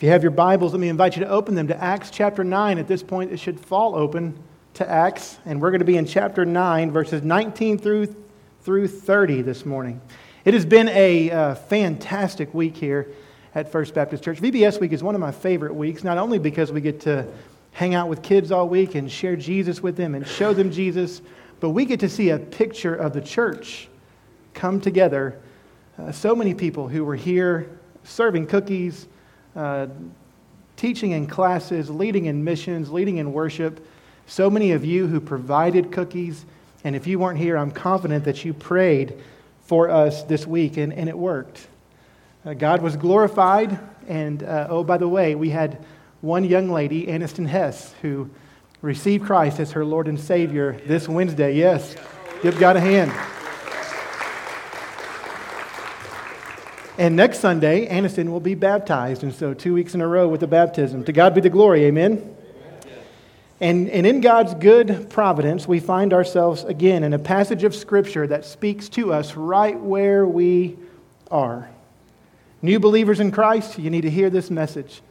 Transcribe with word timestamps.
If 0.00 0.04
you 0.04 0.10
have 0.12 0.22
your 0.22 0.30
Bibles, 0.30 0.72
let 0.72 0.80
me 0.80 0.88
invite 0.88 1.14
you 1.14 1.24
to 1.24 1.28
open 1.28 1.54
them 1.54 1.68
to 1.68 1.76
Acts 1.76 2.08
chapter 2.10 2.42
9. 2.42 2.78
At 2.78 2.88
this 2.88 3.02
point, 3.02 3.32
it 3.32 3.36
should 3.36 3.60
fall 3.60 3.94
open 3.94 4.34
to 4.72 4.90
Acts, 4.90 5.38
and 5.44 5.60
we're 5.60 5.70
going 5.70 5.80
to 5.80 5.84
be 5.84 5.98
in 5.98 6.06
chapter 6.06 6.46
9, 6.46 6.90
verses 6.90 7.22
19 7.22 7.76
through, 7.76 8.16
through 8.62 8.88
30 8.88 9.42
this 9.42 9.66
morning. 9.66 10.00
It 10.46 10.54
has 10.54 10.64
been 10.64 10.88
a 10.88 11.30
uh, 11.30 11.54
fantastic 11.54 12.54
week 12.54 12.78
here 12.78 13.08
at 13.54 13.70
First 13.70 13.92
Baptist 13.92 14.24
Church. 14.24 14.40
VBS 14.40 14.80
week 14.80 14.92
is 14.92 15.02
one 15.02 15.14
of 15.14 15.20
my 15.20 15.32
favorite 15.32 15.74
weeks, 15.74 16.02
not 16.02 16.16
only 16.16 16.38
because 16.38 16.72
we 16.72 16.80
get 16.80 17.00
to 17.00 17.28
hang 17.72 17.94
out 17.94 18.08
with 18.08 18.22
kids 18.22 18.50
all 18.50 18.70
week 18.70 18.94
and 18.94 19.12
share 19.12 19.36
Jesus 19.36 19.82
with 19.82 19.98
them 19.98 20.14
and 20.14 20.26
show 20.26 20.54
them 20.54 20.70
Jesus, 20.72 21.20
but 21.60 21.70
we 21.70 21.84
get 21.84 22.00
to 22.00 22.08
see 22.08 22.30
a 22.30 22.38
picture 22.38 22.94
of 22.94 23.12
the 23.12 23.20
church 23.20 23.86
come 24.54 24.80
together. 24.80 25.38
Uh, 25.98 26.10
so 26.10 26.34
many 26.34 26.54
people 26.54 26.88
who 26.88 27.04
were 27.04 27.16
here 27.16 27.78
serving 28.02 28.46
cookies, 28.46 29.06
uh, 29.60 29.86
teaching 30.76 31.10
in 31.10 31.26
classes, 31.26 31.90
leading 31.90 32.24
in 32.24 32.42
missions, 32.42 32.90
leading 32.90 33.18
in 33.18 33.34
worship. 33.34 33.86
So 34.26 34.48
many 34.48 34.72
of 34.72 34.86
you 34.86 35.06
who 35.06 35.20
provided 35.20 35.92
cookies. 35.92 36.46
And 36.82 36.96
if 36.96 37.06
you 37.06 37.18
weren't 37.18 37.38
here, 37.38 37.58
I'm 37.58 37.70
confident 37.70 38.24
that 38.24 38.42
you 38.42 38.54
prayed 38.54 39.22
for 39.66 39.90
us 39.90 40.22
this 40.22 40.46
week, 40.46 40.78
and, 40.78 40.94
and 40.94 41.10
it 41.10 41.18
worked. 41.18 41.66
Uh, 42.46 42.54
God 42.54 42.80
was 42.80 42.96
glorified. 42.96 43.78
And 44.08 44.42
uh, 44.42 44.68
oh, 44.70 44.82
by 44.82 44.96
the 44.96 45.08
way, 45.08 45.34
we 45.34 45.50
had 45.50 45.84
one 46.22 46.44
young 46.44 46.70
lady, 46.70 47.06
Aniston 47.06 47.46
Hess, 47.46 47.92
who 48.00 48.30
received 48.80 49.26
Christ 49.26 49.60
as 49.60 49.72
her 49.72 49.84
Lord 49.84 50.08
and 50.08 50.18
Savior 50.18 50.80
this 50.86 51.06
Wednesday. 51.06 51.54
Yes, 51.54 51.96
give 52.42 52.58
God 52.58 52.76
a 52.76 52.80
hand. 52.80 53.12
And 56.98 57.16
next 57.16 57.38
Sunday, 57.40 57.88
Aniston 57.88 58.30
will 58.30 58.40
be 58.40 58.54
baptized. 58.54 59.22
And 59.22 59.34
so, 59.34 59.54
two 59.54 59.74
weeks 59.74 59.94
in 59.94 60.00
a 60.00 60.06
row 60.06 60.28
with 60.28 60.40
the 60.40 60.46
baptism. 60.46 61.04
To 61.04 61.12
God 61.12 61.34
be 61.34 61.40
the 61.40 61.50
glory. 61.50 61.84
Amen. 61.84 62.36
And, 63.60 63.90
and 63.90 64.06
in 64.06 64.22
God's 64.22 64.54
good 64.54 65.10
providence, 65.10 65.68
we 65.68 65.80
find 65.80 66.14
ourselves 66.14 66.64
again 66.64 67.04
in 67.04 67.12
a 67.12 67.18
passage 67.18 67.62
of 67.62 67.74
Scripture 67.74 68.26
that 68.26 68.46
speaks 68.46 68.88
to 68.90 69.12
us 69.12 69.36
right 69.36 69.78
where 69.78 70.26
we 70.26 70.78
are. 71.30 71.68
New 72.62 72.80
believers 72.80 73.20
in 73.20 73.30
Christ, 73.30 73.78
you 73.78 73.90
need 73.90 74.02
to 74.02 74.10
hear 74.10 74.30
this 74.30 74.50
message. 74.50 75.02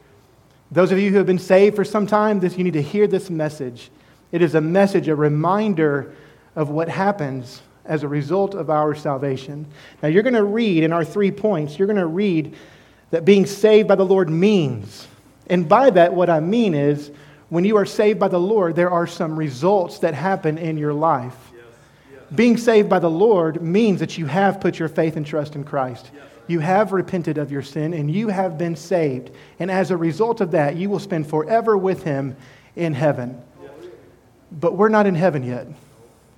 Those 0.72 0.90
of 0.92 0.98
you 0.98 1.10
who 1.10 1.16
have 1.16 1.26
been 1.26 1.38
saved 1.38 1.76
for 1.76 1.84
some 1.84 2.06
time, 2.06 2.40
this, 2.40 2.56
you 2.58 2.64
need 2.64 2.74
to 2.74 2.82
hear 2.82 3.06
this 3.06 3.30
message. 3.30 3.90
It 4.32 4.42
is 4.42 4.54
a 4.54 4.60
message, 4.60 5.08
a 5.08 5.16
reminder 5.16 6.14
of 6.54 6.70
what 6.70 6.88
happens 6.88 7.62
as 7.90 8.04
a 8.04 8.08
result 8.08 8.54
of 8.54 8.70
our 8.70 8.94
salvation. 8.94 9.66
Now, 10.00 10.08
you're 10.08 10.22
going 10.22 10.34
to 10.34 10.44
read 10.44 10.84
in 10.84 10.92
our 10.92 11.04
three 11.04 11.32
points, 11.32 11.76
you're 11.76 11.88
going 11.88 11.98
to 11.98 12.06
read 12.06 12.54
that 13.10 13.24
being 13.24 13.46
saved 13.46 13.88
by 13.88 13.96
the 13.96 14.06
Lord 14.06 14.30
means. 14.30 15.08
And 15.48 15.68
by 15.68 15.90
that, 15.90 16.14
what 16.14 16.30
I 16.30 16.38
mean 16.38 16.74
is 16.74 17.10
when 17.48 17.64
you 17.64 17.76
are 17.76 17.84
saved 17.84 18.20
by 18.20 18.28
the 18.28 18.38
Lord, 18.38 18.76
there 18.76 18.92
are 18.92 19.08
some 19.08 19.36
results 19.36 19.98
that 19.98 20.14
happen 20.14 20.56
in 20.56 20.78
your 20.78 20.94
life. 20.94 21.34
Yes, 21.52 21.64
yes. 22.12 22.22
Being 22.32 22.56
saved 22.56 22.88
by 22.88 23.00
the 23.00 23.10
Lord 23.10 23.60
means 23.60 23.98
that 23.98 24.16
you 24.16 24.26
have 24.26 24.60
put 24.60 24.78
your 24.78 24.88
faith 24.88 25.16
and 25.16 25.26
trust 25.26 25.56
in 25.56 25.64
Christ. 25.64 26.12
Yes. 26.14 26.24
You 26.46 26.60
have 26.60 26.92
repented 26.92 27.38
of 27.38 27.50
your 27.50 27.62
sin 27.62 27.92
and 27.92 28.08
you 28.08 28.28
have 28.28 28.56
been 28.56 28.76
saved. 28.76 29.32
And 29.58 29.68
as 29.68 29.90
a 29.90 29.96
result 29.96 30.40
of 30.40 30.52
that, 30.52 30.76
you 30.76 30.88
will 30.88 31.00
spend 31.00 31.28
forever 31.28 31.76
with 31.76 32.04
Him 32.04 32.36
in 32.76 32.94
heaven. 32.94 33.42
But 34.52 34.76
we're 34.76 34.88
not 34.88 35.06
in 35.06 35.16
heaven 35.16 35.42
yet. 35.42 35.66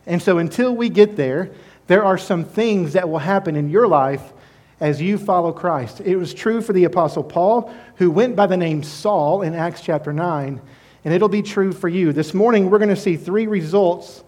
And 0.06 0.20
so 0.20 0.38
until 0.38 0.74
we 0.74 0.88
get 0.88 1.16
there, 1.16 1.50
there 1.86 2.04
are 2.04 2.18
some 2.18 2.44
things 2.44 2.94
that 2.94 3.08
will 3.08 3.18
happen 3.18 3.56
in 3.56 3.68
your 3.68 3.86
life 3.86 4.32
as 4.80 5.00
you 5.00 5.16
follow 5.16 5.52
Christ. 5.52 6.00
It 6.00 6.16
was 6.16 6.34
true 6.34 6.60
for 6.60 6.72
the 6.72 6.84
Apostle 6.84 7.22
Paul, 7.22 7.72
who 7.96 8.10
went 8.10 8.34
by 8.34 8.46
the 8.46 8.56
name 8.56 8.82
Saul 8.82 9.42
in 9.42 9.54
Acts 9.54 9.80
chapter 9.80 10.12
9, 10.12 10.60
and 11.04 11.14
it'll 11.14 11.28
be 11.28 11.42
true 11.42 11.72
for 11.72 11.88
you. 11.88 12.12
This 12.12 12.34
morning, 12.34 12.68
we're 12.68 12.78
going 12.78 12.88
to 12.88 12.96
see 12.96 13.16
three 13.16 13.46
results 13.46 14.24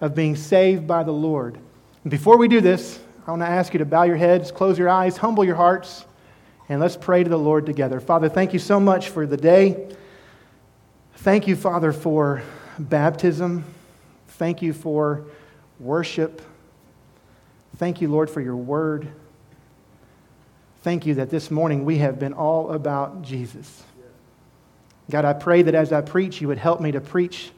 of 0.00 0.14
being 0.14 0.34
saved 0.34 0.86
by 0.88 1.04
the 1.04 1.12
Lord. 1.12 1.56
And 2.02 2.10
before 2.10 2.36
we 2.36 2.48
do 2.48 2.60
this, 2.60 2.98
I 3.26 3.30
want 3.30 3.42
to 3.42 3.48
ask 3.48 3.72
you 3.72 3.78
to 3.78 3.84
bow 3.84 4.02
your 4.02 4.16
heads, 4.16 4.50
close 4.50 4.76
your 4.76 4.88
eyes, 4.88 5.16
humble 5.16 5.44
your 5.44 5.54
hearts, 5.54 6.04
and 6.68 6.80
let's 6.80 6.96
pray 6.96 7.22
to 7.22 7.30
the 7.30 7.38
Lord 7.38 7.66
together. 7.66 8.00
Father, 8.00 8.28
thank 8.28 8.52
you 8.52 8.58
so 8.58 8.80
much 8.80 9.10
for 9.10 9.26
the 9.26 9.36
day. 9.36 9.94
Thank 11.16 11.46
you, 11.46 11.54
Father, 11.54 11.92
for 11.92 12.42
baptism. 12.78 13.64
Thank 14.42 14.60
you 14.60 14.72
for 14.72 15.26
worship. 15.78 16.42
Thank 17.76 18.00
you, 18.00 18.08
Lord, 18.08 18.28
for 18.28 18.40
your 18.40 18.56
word. 18.56 19.06
Thank 20.82 21.06
you 21.06 21.14
that 21.14 21.30
this 21.30 21.48
morning 21.48 21.84
we 21.84 21.98
have 21.98 22.18
been 22.18 22.32
all 22.32 22.72
about 22.72 23.22
Jesus. 23.22 23.84
God, 25.08 25.24
I 25.24 25.32
pray 25.32 25.62
that 25.62 25.76
as 25.76 25.92
I 25.92 26.00
preach, 26.00 26.40
you 26.40 26.48
would 26.48 26.58
help 26.58 26.80
me 26.80 26.90
to 26.90 27.00
preach 27.00 27.52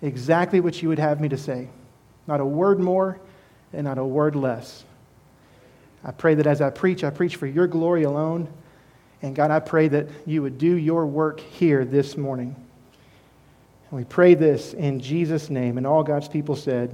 exactly 0.00 0.60
what 0.60 0.80
you 0.80 0.88
would 0.88 0.98
have 0.98 1.20
me 1.20 1.28
to 1.28 1.36
say. 1.36 1.68
Not 2.26 2.40
a 2.40 2.46
word 2.46 2.80
more 2.80 3.20
and 3.74 3.84
not 3.84 3.98
a 3.98 4.04
word 4.04 4.34
less. 4.34 4.82
I 6.02 6.12
pray 6.12 6.36
that 6.36 6.46
as 6.46 6.62
I 6.62 6.70
preach, 6.70 7.04
I 7.04 7.10
preach 7.10 7.36
for 7.36 7.46
your 7.46 7.66
glory 7.66 8.04
alone. 8.04 8.48
And 9.20 9.36
God, 9.36 9.50
I 9.50 9.60
pray 9.60 9.88
that 9.88 10.08
you 10.24 10.40
would 10.40 10.56
do 10.56 10.74
your 10.74 11.04
work 11.04 11.40
here 11.40 11.84
this 11.84 12.16
morning. 12.16 12.63
We 13.94 14.02
pray 14.02 14.34
this 14.34 14.74
in 14.74 14.98
Jesus' 14.98 15.48
name. 15.48 15.78
And 15.78 15.86
all 15.86 16.02
God's 16.02 16.26
people 16.26 16.56
said, 16.56 16.92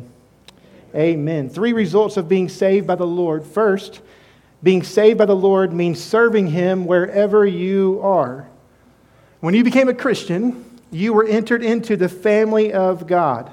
Amen. 0.94 1.48
Three 1.48 1.72
results 1.72 2.18
of 2.18 2.28
being 2.28 2.50
saved 2.50 2.86
by 2.86 2.94
the 2.94 3.06
Lord. 3.06 3.42
First, 3.42 4.02
being 4.62 4.82
saved 4.82 5.16
by 5.16 5.24
the 5.24 5.34
Lord 5.34 5.72
means 5.72 5.98
serving 5.98 6.48
Him 6.48 6.84
wherever 6.84 7.46
you 7.46 8.00
are. 8.02 8.50
When 9.40 9.54
you 9.54 9.64
became 9.64 9.88
a 9.88 9.94
Christian, 9.94 10.78
you 10.90 11.14
were 11.14 11.24
entered 11.24 11.62
into 11.62 11.96
the 11.96 12.10
family 12.10 12.74
of 12.74 13.06
God. 13.06 13.50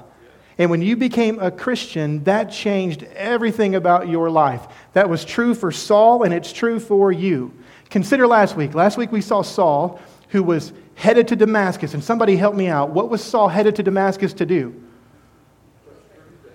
And 0.58 0.70
when 0.70 0.82
you 0.82 0.94
became 0.94 1.38
a 1.38 1.50
Christian, 1.50 2.24
that 2.24 2.52
changed 2.52 3.04
everything 3.14 3.76
about 3.76 4.08
your 4.08 4.28
life. 4.28 4.66
That 4.92 5.08
was 5.08 5.24
true 5.24 5.54
for 5.54 5.72
Saul, 5.72 6.24
and 6.24 6.34
it's 6.34 6.52
true 6.52 6.78
for 6.78 7.10
you. 7.10 7.54
Consider 7.88 8.26
last 8.26 8.56
week. 8.56 8.74
Last 8.74 8.98
week 8.98 9.10
we 9.10 9.22
saw 9.22 9.40
Saul, 9.40 10.02
who 10.28 10.42
was 10.42 10.74
headed 10.98 11.28
to 11.28 11.36
Damascus. 11.36 11.94
And 11.94 12.02
somebody 12.02 12.34
help 12.34 12.56
me 12.56 12.66
out. 12.66 12.90
What 12.90 13.08
was 13.08 13.22
Saul 13.22 13.46
headed 13.46 13.76
to 13.76 13.84
Damascus 13.84 14.32
to 14.34 14.44
do? 14.44 14.74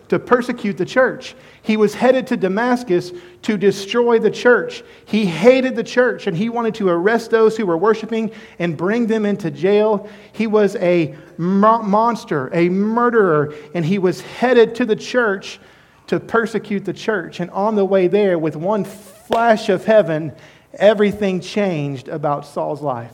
To 0.10 0.20
persecute 0.20 0.78
the 0.78 0.86
church. 0.86 1.34
He 1.62 1.78
was 1.78 1.96
headed 1.96 2.28
to 2.28 2.36
Damascus 2.36 3.14
to 3.44 3.58
destroy 3.58 4.20
the 4.20 4.30
church. 4.30 4.84
He 5.06 5.26
hated 5.26 5.78
the 5.78 5.84
church 5.84 6.28
and 6.28 6.36
he 6.36 6.50
wanted 6.50 6.76
to 6.76 6.90
arrest 6.90 7.32
those 7.32 7.56
who 7.56 7.66
were 7.66 7.78
worshiping 7.78 8.32
and 8.60 8.76
bring 8.76 9.08
them 9.08 9.26
into 9.26 9.50
jail. 9.50 10.10
He 10.34 10.46
was 10.46 10.76
a 10.76 11.16
mo- 11.38 11.82
monster, 11.82 12.54
a 12.54 12.68
murderer, 12.68 13.54
and 13.74 13.86
he 13.86 13.98
was 13.98 14.20
headed 14.20 14.76
to 14.76 14.86
the 14.86 14.98
church 14.98 15.62
to 16.08 16.20
persecute 16.20 16.84
the 16.84 16.94
church. 16.94 17.40
And 17.40 17.50
on 17.52 17.76
the 17.76 17.86
way 17.86 18.10
there, 18.10 18.38
with 18.38 18.58
one 18.58 18.84
flash 18.84 19.70
of 19.70 19.86
heaven, 19.86 20.34
everything 20.74 21.40
changed 21.40 22.10
about 22.10 22.46
Saul's 22.46 22.82
life 22.82 23.14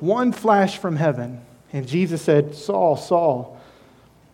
one 0.00 0.32
flash 0.32 0.78
from 0.78 0.96
heaven, 0.96 1.40
and 1.72 1.86
Jesus 1.86 2.22
said, 2.22 2.54
Saul, 2.54 2.96
Saul, 2.96 3.60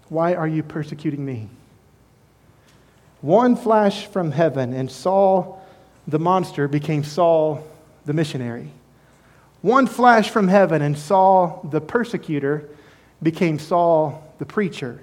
why 0.08 0.34
are 0.34 0.48
you 0.48 0.62
persecuting 0.62 1.24
me? 1.24 1.48
One 3.20 3.56
flash 3.56 4.06
from 4.06 4.30
heaven, 4.30 4.72
and 4.72 4.90
Saul, 4.90 5.64
the 6.06 6.18
monster, 6.18 6.68
became 6.68 7.02
Saul, 7.02 7.66
the 8.04 8.12
missionary. 8.12 8.70
One 9.62 9.86
flash 9.86 10.30
from 10.30 10.48
heaven, 10.48 10.82
and 10.82 10.96
Saul, 10.96 11.68
the 11.72 11.80
persecutor, 11.80 12.68
became 13.22 13.58
Saul, 13.58 14.32
the 14.38 14.46
preacher. 14.46 15.00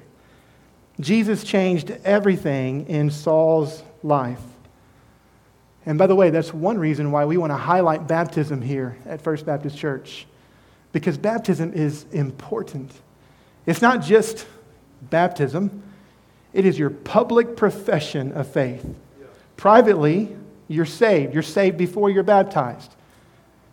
Jesus 1.00 1.44
changed 1.44 1.92
everything 2.06 2.88
in 2.88 3.10
Saul's 3.10 3.84
life. 4.04 4.40
And 5.86 5.98
by 5.98 6.08
the 6.08 6.16
way, 6.16 6.30
that's 6.30 6.54
one 6.54 6.78
reason 6.78 7.12
why 7.12 7.26
we 7.26 7.36
want 7.36 7.52
to 7.52 7.58
highlight 7.58 8.08
baptism 8.08 8.62
here 8.62 8.96
at 9.06 9.22
First 9.22 9.46
Baptist 9.46 9.78
Church 9.78 10.26
because 10.94 11.18
baptism 11.18 11.74
is 11.74 12.06
important. 12.12 12.92
It's 13.66 13.82
not 13.82 14.02
just 14.02 14.46
baptism, 15.02 15.84
it 16.54 16.66
is 16.66 16.80
your 16.80 16.92
public 16.92 17.58
profession 17.58 18.32
of 18.32 18.48
faith. 18.48 18.86
Privately, 19.58 20.36
you're 20.68 20.86
saved. 20.86 21.34
You're 21.34 21.44
saved 21.44 21.78
before 21.78 22.10
you're 22.10 22.24
baptized. 22.24 22.96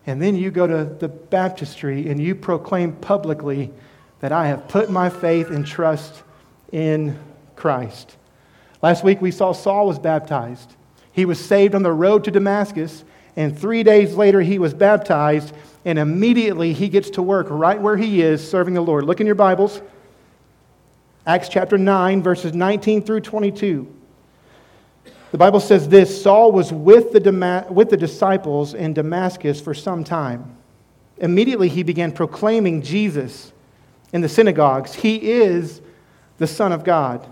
And 0.07 0.21
then 0.21 0.35
you 0.35 0.51
go 0.51 0.67
to 0.67 0.85
the 0.85 1.09
baptistry 1.09 2.09
and 2.09 2.21
you 2.21 2.35
proclaim 2.35 2.93
publicly 2.93 3.71
that 4.21 4.33
I 4.33 4.49
have 4.49 4.67
put 4.69 4.91
my 4.91 5.11
faith 5.11 5.51
and 5.51 5.67
trust 5.67 6.23
in 6.73 7.19
Christ. 7.55 8.17
Last 8.83 9.05
week 9.05 9.21
we 9.21 9.31
saw 9.31 9.53
Saul 9.53 9.87
was 9.87 9.99
baptized. 9.99 10.75
He 11.13 11.25
was 11.27 11.43
saved 11.43 11.75
on 11.75 11.83
the 11.83 11.93
road 11.93 12.25
to 12.25 12.31
Damascus, 12.31 13.05
and 13.41 13.59
three 13.59 13.83
days 13.83 14.15
later 14.17 14.43
he 14.43 14.59
was 14.59 14.75
baptized 14.75 15.55
and 15.87 15.99
immediately 15.99 16.75
he 16.75 16.91
gets 16.91 17.09
to 17.09 17.23
work 17.23 17.47
right 17.49 17.81
where 17.81 17.97
he 17.97 18.21
is 18.21 18.47
serving 18.47 18.75
the 18.75 18.83
Lord. 18.83 19.05
Look 19.05 19.19
in 19.19 19.27
your 19.27 19.35
Bibles. 19.35 19.81
Acts 21.27 21.49
chapter 21.49 21.79
9, 21.79 22.23
verses 22.23 22.53
19 22.53 23.01
through 23.01 23.23
22. 23.23 23.91
The 25.31 25.39
Bible 25.39 25.61
says 25.61 25.89
this 25.89 26.23
Saul 26.23 26.53
was 26.53 26.71
with 26.71 27.13
the, 27.13 27.67
with 27.71 27.89
the 27.89 27.97
disciples 27.97 28.75
in 28.75 28.93
Damascus 28.93 29.59
for 29.59 29.73
some 29.73 30.05
time. 30.05 30.55
immediately 31.17 31.71
he 31.71 31.83
began 31.83 32.13
proclaiming 32.13 32.83
Jesus 32.83 33.55
in 34.13 34.21
the 34.21 34.29
synagogues. 34.29 34.93
He 34.93 35.17
is 35.17 35.81
the 36.37 36.47
Son 36.47 36.73
of 36.73 36.85
God. 36.85 37.27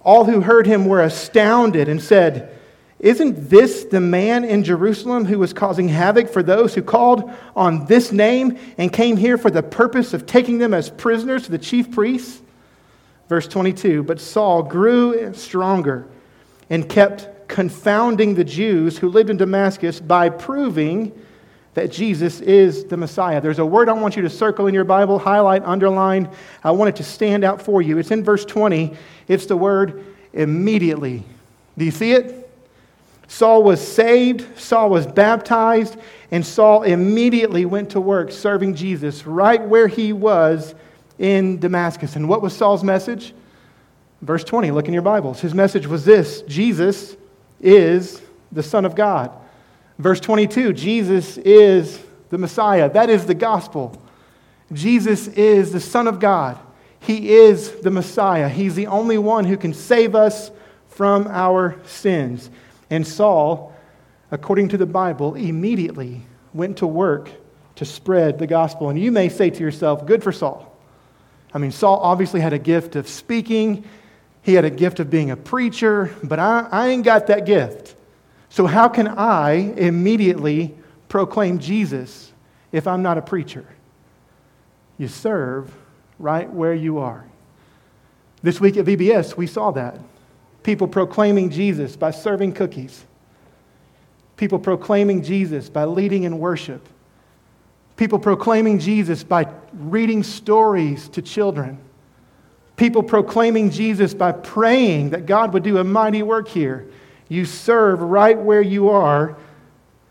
All 0.00 0.26
who 0.26 0.42
heard 0.42 0.68
him 0.68 0.86
were 0.86 1.02
astounded 1.02 1.88
and 1.88 2.00
said, 2.00 2.57
Isn't 3.00 3.48
this 3.48 3.84
the 3.84 4.00
man 4.00 4.44
in 4.44 4.64
Jerusalem 4.64 5.24
who 5.24 5.38
was 5.38 5.52
causing 5.52 5.88
havoc 5.88 6.28
for 6.28 6.42
those 6.42 6.74
who 6.74 6.82
called 6.82 7.30
on 7.54 7.86
this 7.86 8.10
name 8.10 8.58
and 8.76 8.92
came 8.92 9.16
here 9.16 9.38
for 9.38 9.50
the 9.50 9.62
purpose 9.62 10.14
of 10.14 10.26
taking 10.26 10.58
them 10.58 10.74
as 10.74 10.90
prisoners 10.90 11.44
to 11.44 11.52
the 11.52 11.58
chief 11.58 11.92
priests? 11.92 12.42
Verse 13.28 13.46
22 13.46 14.02
But 14.02 14.20
Saul 14.20 14.64
grew 14.64 15.32
stronger 15.34 16.08
and 16.70 16.88
kept 16.88 17.48
confounding 17.48 18.34
the 18.34 18.44
Jews 18.44 18.98
who 18.98 19.08
lived 19.08 19.30
in 19.30 19.36
Damascus 19.36 20.00
by 20.00 20.28
proving 20.28 21.12
that 21.74 21.92
Jesus 21.92 22.40
is 22.40 22.84
the 22.86 22.96
Messiah. 22.96 23.40
There's 23.40 23.60
a 23.60 23.66
word 23.66 23.88
I 23.88 23.92
want 23.92 24.16
you 24.16 24.22
to 24.22 24.30
circle 24.30 24.66
in 24.66 24.74
your 24.74 24.84
Bible, 24.84 25.20
highlight, 25.20 25.62
underline. 25.64 26.28
I 26.64 26.72
want 26.72 26.88
it 26.88 26.96
to 26.96 27.04
stand 27.04 27.44
out 27.44 27.62
for 27.62 27.80
you. 27.80 27.98
It's 27.98 28.10
in 28.10 28.24
verse 28.24 28.44
20. 28.44 28.96
It's 29.28 29.46
the 29.46 29.56
word 29.56 30.04
immediately. 30.32 31.22
Do 31.76 31.84
you 31.84 31.92
see 31.92 32.12
it? 32.12 32.47
Saul 33.28 33.62
was 33.62 33.86
saved, 33.86 34.58
Saul 34.58 34.88
was 34.88 35.06
baptized, 35.06 35.96
and 36.30 36.44
Saul 36.44 36.82
immediately 36.82 37.66
went 37.66 37.90
to 37.90 38.00
work 38.00 38.32
serving 38.32 38.74
Jesus 38.74 39.26
right 39.26 39.62
where 39.62 39.86
he 39.86 40.14
was 40.14 40.74
in 41.18 41.58
Damascus. 41.60 42.16
And 42.16 42.28
what 42.28 42.40
was 42.40 42.56
Saul's 42.56 42.82
message? 42.82 43.34
Verse 44.22 44.42
20, 44.44 44.70
look 44.70 44.88
in 44.88 44.94
your 44.94 45.02
Bibles. 45.02 45.40
His 45.40 45.54
message 45.54 45.86
was 45.86 46.04
this 46.04 46.40
Jesus 46.42 47.16
is 47.60 48.20
the 48.50 48.62
Son 48.62 48.84
of 48.84 48.94
God. 48.94 49.30
Verse 49.98 50.20
22, 50.20 50.72
Jesus 50.72 51.36
is 51.38 52.02
the 52.30 52.38
Messiah. 52.38 52.90
That 52.90 53.10
is 53.10 53.26
the 53.26 53.34
gospel. 53.34 54.00
Jesus 54.72 55.28
is 55.28 55.72
the 55.72 55.80
Son 55.80 56.06
of 56.06 56.18
God. 56.18 56.58
He 57.00 57.34
is 57.34 57.72
the 57.80 57.90
Messiah. 57.90 58.48
He's 58.48 58.74
the 58.74 58.86
only 58.86 59.18
one 59.18 59.44
who 59.44 59.56
can 59.56 59.74
save 59.74 60.14
us 60.14 60.50
from 60.88 61.26
our 61.28 61.76
sins. 61.86 62.50
And 62.90 63.06
Saul, 63.06 63.74
according 64.30 64.68
to 64.70 64.76
the 64.76 64.86
Bible, 64.86 65.34
immediately 65.34 66.22
went 66.54 66.78
to 66.78 66.86
work 66.86 67.30
to 67.76 67.84
spread 67.84 68.38
the 68.38 68.46
gospel. 68.46 68.90
And 68.90 68.98
you 68.98 69.12
may 69.12 69.28
say 69.28 69.50
to 69.50 69.60
yourself, 69.60 70.06
good 70.06 70.22
for 70.22 70.32
Saul. 70.32 70.76
I 71.52 71.58
mean, 71.58 71.70
Saul 71.70 71.98
obviously 72.00 72.40
had 72.40 72.52
a 72.52 72.58
gift 72.58 72.96
of 72.96 73.08
speaking, 73.08 73.84
he 74.42 74.54
had 74.54 74.64
a 74.64 74.70
gift 74.70 75.00
of 75.00 75.10
being 75.10 75.30
a 75.30 75.36
preacher, 75.36 76.14
but 76.22 76.38
I, 76.38 76.66
I 76.70 76.88
ain't 76.88 77.04
got 77.04 77.26
that 77.28 77.46
gift. 77.46 77.94
So, 78.50 78.66
how 78.66 78.88
can 78.88 79.08
I 79.08 79.52
immediately 79.52 80.74
proclaim 81.08 81.58
Jesus 81.58 82.32
if 82.72 82.86
I'm 82.86 83.02
not 83.02 83.18
a 83.18 83.22
preacher? 83.22 83.66
You 84.96 85.08
serve 85.08 85.72
right 86.18 86.50
where 86.50 86.74
you 86.74 86.98
are. 86.98 87.24
This 88.42 88.60
week 88.60 88.76
at 88.76 88.84
VBS, 88.84 89.36
we 89.36 89.46
saw 89.46 89.70
that. 89.72 89.98
People 90.62 90.88
proclaiming 90.88 91.50
Jesus 91.50 91.96
by 91.96 92.10
serving 92.10 92.52
cookies, 92.52 93.04
people 94.36 94.58
proclaiming 94.58 95.22
Jesus 95.22 95.68
by 95.68 95.84
leading 95.84 96.24
in 96.24 96.38
worship, 96.38 96.86
people 97.96 98.18
proclaiming 98.18 98.78
Jesus 98.78 99.24
by 99.24 99.46
reading 99.72 100.22
stories 100.22 101.08
to 101.10 101.22
children, 101.22 101.78
people 102.76 103.02
proclaiming 103.02 103.70
Jesus 103.70 104.14
by 104.14 104.32
praying 104.32 105.10
that 105.10 105.26
God 105.26 105.52
would 105.54 105.62
do 105.62 105.78
a 105.78 105.84
mighty 105.84 106.22
work 106.22 106.48
here 106.48 106.88
you 107.28 107.44
serve 107.44 108.00
right 108.00 108.38
where 108.38 108.62
you 108.62 108.88
are 108.88 109.36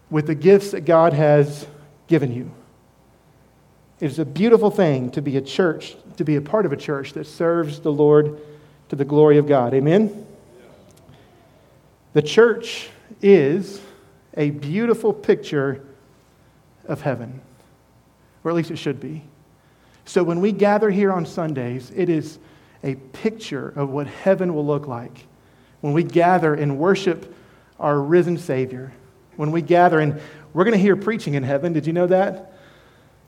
with 0.09 0.27
the 0.27 0.35
gifts 0.35 0.71
that 0.71 0.81
God 0.81 1.13
has 1.13 1.67
given 2.07 2.33
you. 2.33 2.51
It 3.99 4.05
is 4.05 4.19
a 4.19 4.25
beautiful 4.25 4.69
thing 4.69 5.09
to 5.11 5.21
be 5.21 5.37
a 5.37 5.41
church, 5.41 5.97
to 6.17 6.23
be 6.23 6.35
a 6.35 6.41
part 6.41 6.65
of 6.65 6.71
a 6.71 6.77
church 6.77 7.13
that 7.13 7.25
serves 7.25 7.79
the 7.79 7.91
Lord 7.91 8.39
to 8.89 8.95
the 8.95 9.03
glory 9.03 9.39
of 9.39 9.47
God. 9.47 9.73
Amen? 9.73 10.26
The 12.17 12.23
church 12.23 12.89
is 13.21 13.79
a 14.35 14.49
beautiful 14.49 15.13
picture 15.13 15.85
of 16.87 17.01
heaven, 17.01 17.41
or 18.43 18.49
at 18.49 18.57
least 18.57 18.71
it 18.71 18.77
should 18.77 18.99
be. 18.99 19.21
So 20.05 20.23
when 20.23 20.41
we 20.41 20.51
gather 20.51 20.89
here 20.89 21.11
on 21.11 21.27
Sundays, 21.27 21.91
it 21.95 22.09
is 22.09 22.39
a 22.83 22.95
picture 22.95 23.69
of 23.69 23.91
what 23.91 24.07
heaven 24.07 24.55
will 24.55 24.65
look 24.65 24.87
like 24.87 25.27
when 25.81 25.93
we 25.93 26.01
gather 26.01 26.55
and 26.55 26.79
worship 26.79 27.35
our 27.79 28.01
risen 28.01 28.39
Savior, 28.39 28.91
when 29.35 29.51
we 29.51 29.61
gather 29.61 29.99
and 29.99 30.19
we're 30.53 30.63
going 30.63 30.73
to 30.73 30.81
hear 30.81 30.95
preaching 30.95 31.35
in 31.35 31.43
heaven. 31.43 31.71
Did 31.71 31.85
you 31.85 31.93
know 31.93 32.07
that? 32.07 32.51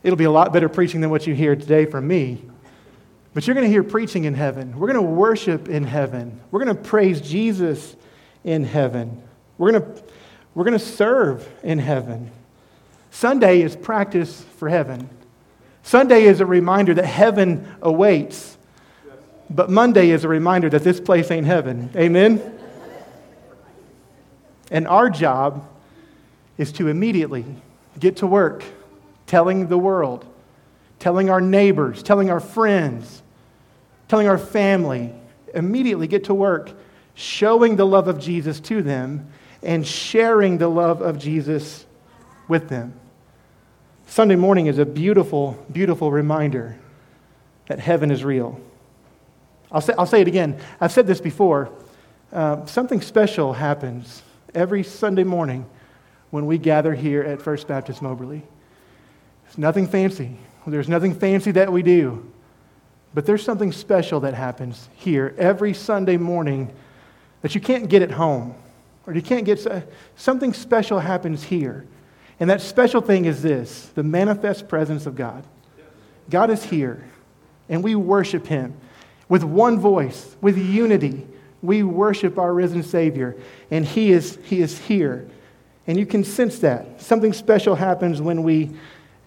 It'll 0.02 0.16
be 0.16 0.24
a 0.24 0.32
lot 0.32 0.52
better 0.52 0.68
preaching 0.68 1.00
than 1.00 1.10
what 1.10 1.28
you 1.28 1.34
hear 1.36 1.54
today 1.54 1.86
from 1.86 2.08
me. 2.08 2.42
But 3.34 3.46
you're 3.46 3.54
going 3.54 3.68
to 3.68 3.72
hear 3.72 3.84
preaching 3.84 4.24
in 4.24 4.34
heaven. 4.34 4.76
We're 4.76 4.92
going 4.92 5.06
to 5.06 5.12
worship 5.14 5.68
in 5.68 5.84
heaven. 5.84 6.40
We're 6.50 6.64
going 6.64 6.76
to 6.76 6.82
praise 6.82 7.20
Jesus 7.20 7.94
in 8.44 8.64
heaven. 8.64 9.22
We're 9.58 9.72
going 9.72 9.82
to, 9.82 10.02
we're 10.54 10.64
going 10.64 10.78
to 10.78 10.84
serve 10.84 11.48
in 11.62 11.78
heaven. 11.78 12.30
Sunday 13.10 13.62
is 13.62 13.76
practice 13.76 14.44
for 14.56 14.68
heaven. 14.68 15.08
Sunday 15.82 16.24
is 16.24 16.40
a 16.40 16.46
reminder 16.46 16.94
that 16.94 17.06
heaven 17.06 17.66
awaits. 17.82 18.56
But 19.48 19.68
Monday 19.68 20.10
is 20.10 20.24
a 20.24 20.28
reminder 20.28 20.70
that 20.70 20.84
this 20.84 21.00
place 21.00 21.30
ain't 21.30 21.46
heaven. 21.46 21.90
Amen? 21.96 22.58
And 24.70 24.86
our 24.86 25.10
job 25.10 25.68
is 26.56 26.72
to 26.72 26.88
immediately 26.88 27.44
get 27.98 28.18
to 28.18 28.26
work 28.26 28.62
telling 29.26 29.66
the 29.66 29.78
world, 29.78 30.24
telling 30.98 31.30
our 31.30 31.40
neighbors, 31.40 32.02
telling 32.02 32.30
our 32.30 32.40
friends, 32.40 33.22
telling 34.08 34.28
our 34.28 34.38
family, 34.38 35.12
immediately 35.54 36.06
get 36.06 36.24
to 36.24 36.34
work 36.34 36.70
showing 37.20 37.76
the 37.76 37.84
love 37.84 38.08
of 38.08 38.18
Jesus 38.18 38.60
to 38.60 38.82
them 38.82 39.30
and 39.62 39.86
sharing 39.86 40.56
the 40.56 40.68
love 40.68 41.02
of 41.02 41.18
Jesus 41.18 41.84
with 42.48 42.70
them. 42.70 42.94
Sunday 44.06 44.36
morning 44.36 44.66
is 44.66 44.78
a 44.78 44.86
beautiful, 44.86 45.62
beautiful 45.70 46.10
reminder 46.10 46.78
that 47.68 47.78
heaven 47.78 48.10
is 48.10 48.24
real. 48.24 48.58
I'll 49.70 49.82
say, 49.82 49.92
I'll 49.98 50.06
say 50.06 50.22
it 50.22 50.28
again. 50.28 50.58
I've 50.80 50.92
said 50.92 51.06
this 51.06 51.20
before. 51.20 51.70
Uh, 52.32 52.64
something 52.64 53.02
special 53.02 53.52
happens 53.52 54.22
every 54.54 54.82
Sunday 54.82 55.24
morning 55.24 55.66
when 56.30 56.46
we 56.46 56.56
gather 56.56 56.94
here 56.94 57.22
at 57.22 57.42
First 57.42 57.68
Baptist 57.68 58.00
Moberly. 58.00 58.42
It's 59.46 59.58
nothing 59.58 59.86
fancy. 59.86 60.38
There's 60.66 60.88
nothing 60.88 61.14
fancy 61.14 61.50
that 61.52 61.70
we 61.70 61.82
do. 61.82 62.32
But 63.12 63.26
there's 63.26 63.44
something 63.44 63.72
special 63.72 64.20
that 64.20 64.32
happens 64.32 64.88
here 64.94 65.34
every 65.36 65.74
Sunday 65.74 66.16
morning 66.16 66.72
that 67.42 67.54
you 67.54 67.60
can't 67.60 67.88
get 67.88 68.02
at 68.02 68.10
home. 68.10 68.54
Or 69.06 69.14
you 69.14 69.22
can't 69.22 69.44
get 69.44 69.66
something 70.16 70.52
special 70.52 71.00
happens 71.00 71.42
here. 71.42 71.86
And 72.38 72.48
that 72.48 72.60
special 72.60 73.00
thing 73.00 73.24
is 73.24 73.42
this 73.42 73.90
the 73.94 74.02
manifest 74.02 74.68
presence 74.68 75.06
of 75.06 75.14
God. 75.14 75.44
God 76.28 76.50
is 76.50 76.62
here, 76.62 77.04
and 77.68 77.82
we 77.82 77.96
worship 77.96 78.46
Him 78.46 78.74
with 79.28 79.42
one 79.42 79.78
voice, 79.78 80.36
with 80.40 80.56
unity. 80.56 81.26
We 81.62 81.82
worship 81.82 82.38
our 82.38 82.54
risen 82.54 82.82
Savior, 82.82 83.36
and 83.70 83.84
He 83.84 84.12
is, 84.12 84.38
he 84.44 84.62
is 84.62 84.78
here. 84.78 85.28
And 85.86 85.98
you 85.98 86.06
can 86.06 86.24
sense 86.24 86.60
that. 86.60 87.02
Something 87.02 87.32
special 87.32 87.74
happens 87.74 88.22
when 88.22 88.42
we 88.42 88.70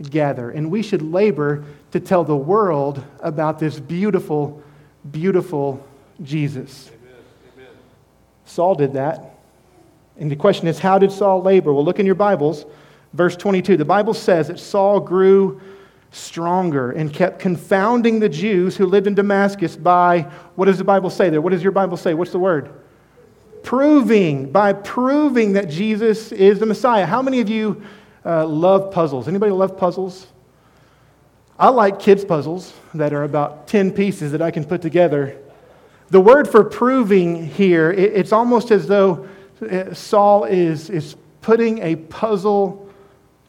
gather, 0.09 0.49
and 0.49 0.71
we 0.71 0.81
should 0.81 1.01
labor 1.01 1.65
to 1.91 1.99
tell 1.99 2.23
the 2.23 2.35
world 2.35 3.03
about 3.19 3.59
this 3.59 3.79
beautiful, 3.79 4.63
beautiful 5.11 5.85
Jesus. 6.21 6.89
Saul 8.45 8.75
did 8.75 8.93
that. 8.93 9.37
And 10.17 10.29
the 10.29 10.35
question 10.35 10.67
is, 10.67 10.79
how 10.79 10.99
did 10.99 11.11
Saul 11.11 11.41
labor? 11.41 11.73
Well, 11.73 11.85
look 11.85 11.99
in 11.99 12.05
your 12.05 12.15
Bibles. 12.15 12.65
Verse 13.13 13.35
22. 13.35 13.77
The 13.77 13.85
Bible 13.85 14.13
says 14.13 14.47
that 14.47 14.59
Saul 14.59 14.99
grew 14.99 15.61
stronger 16.11 16.91
and 16.91 17.11
kept 17.11 17.39
confounding 17.39 18.19
the 18.19 18.29
Jews 18.29 18.77
who 18.77 18.85
lived 18.85 19.07
in 19.07 19.15
Damascus 19.15 19.75
by, 19.75 20.21
what 20.55 20.65
does 20.65 20.77
the 20.77 20.83
Bible 20.83 21.09
say 21.09 21.29
there? 21.29 21.41
What 21.41 21.51
does 21.51 21.63
your 21.63 21.71
Bible 21.71 21.97
say? 21.97 22.13
What's 22.13 22.31
the 22.31 22.39
word? 22.39 22.71
Proving, 23.63 24.51
by 24.51 24.73
proving 24.73 25.53
that 25.53 25.69
Jesus 25.69 26.31
is 26.31 26.59
the 26.59 26.65
Messiah. 26.65 27.05
How 27.05 27.21
many 27.21 27.39
of 27.39 27.49
you 27.49 27.81
uh, 28.25 28.45
love 28.45 28.91
puzzles? 28.91 29.27
Anybody 29.27 29.51
love 29.51 29.77
puzzles? 29.77 30.27
I 31.57 31.69
like 31.69 31.99
kids' 31.99 32.25
puzzles 32.25 32.73
that 32.93 33.13
are 33.13 33.23
about 33.23 33.67
10 33.67 33.91
pieces 33.91 34.31
that 34.31 34.41
I 34.41 34.51
can 34.51 34.65
put 34.65 34.81
together. 34.81 35.39
The 36.13 36.21
word 36.21 36.47
for 36.47 36.63
proving 36.63 37.43
here, 37.43 37.91
it, 37.91 38.13
it's 38.13 38.31
almost 38.31 38.69
as 38.69 38.87
though 38.87 39.27
uh, 39.67 39.95
Saul 39.95 40.43
is, 40.43 40.91
is 40.91 41.15
putting 41.41 41.79
a 41.79 41.95
puzzle 41.95 42.87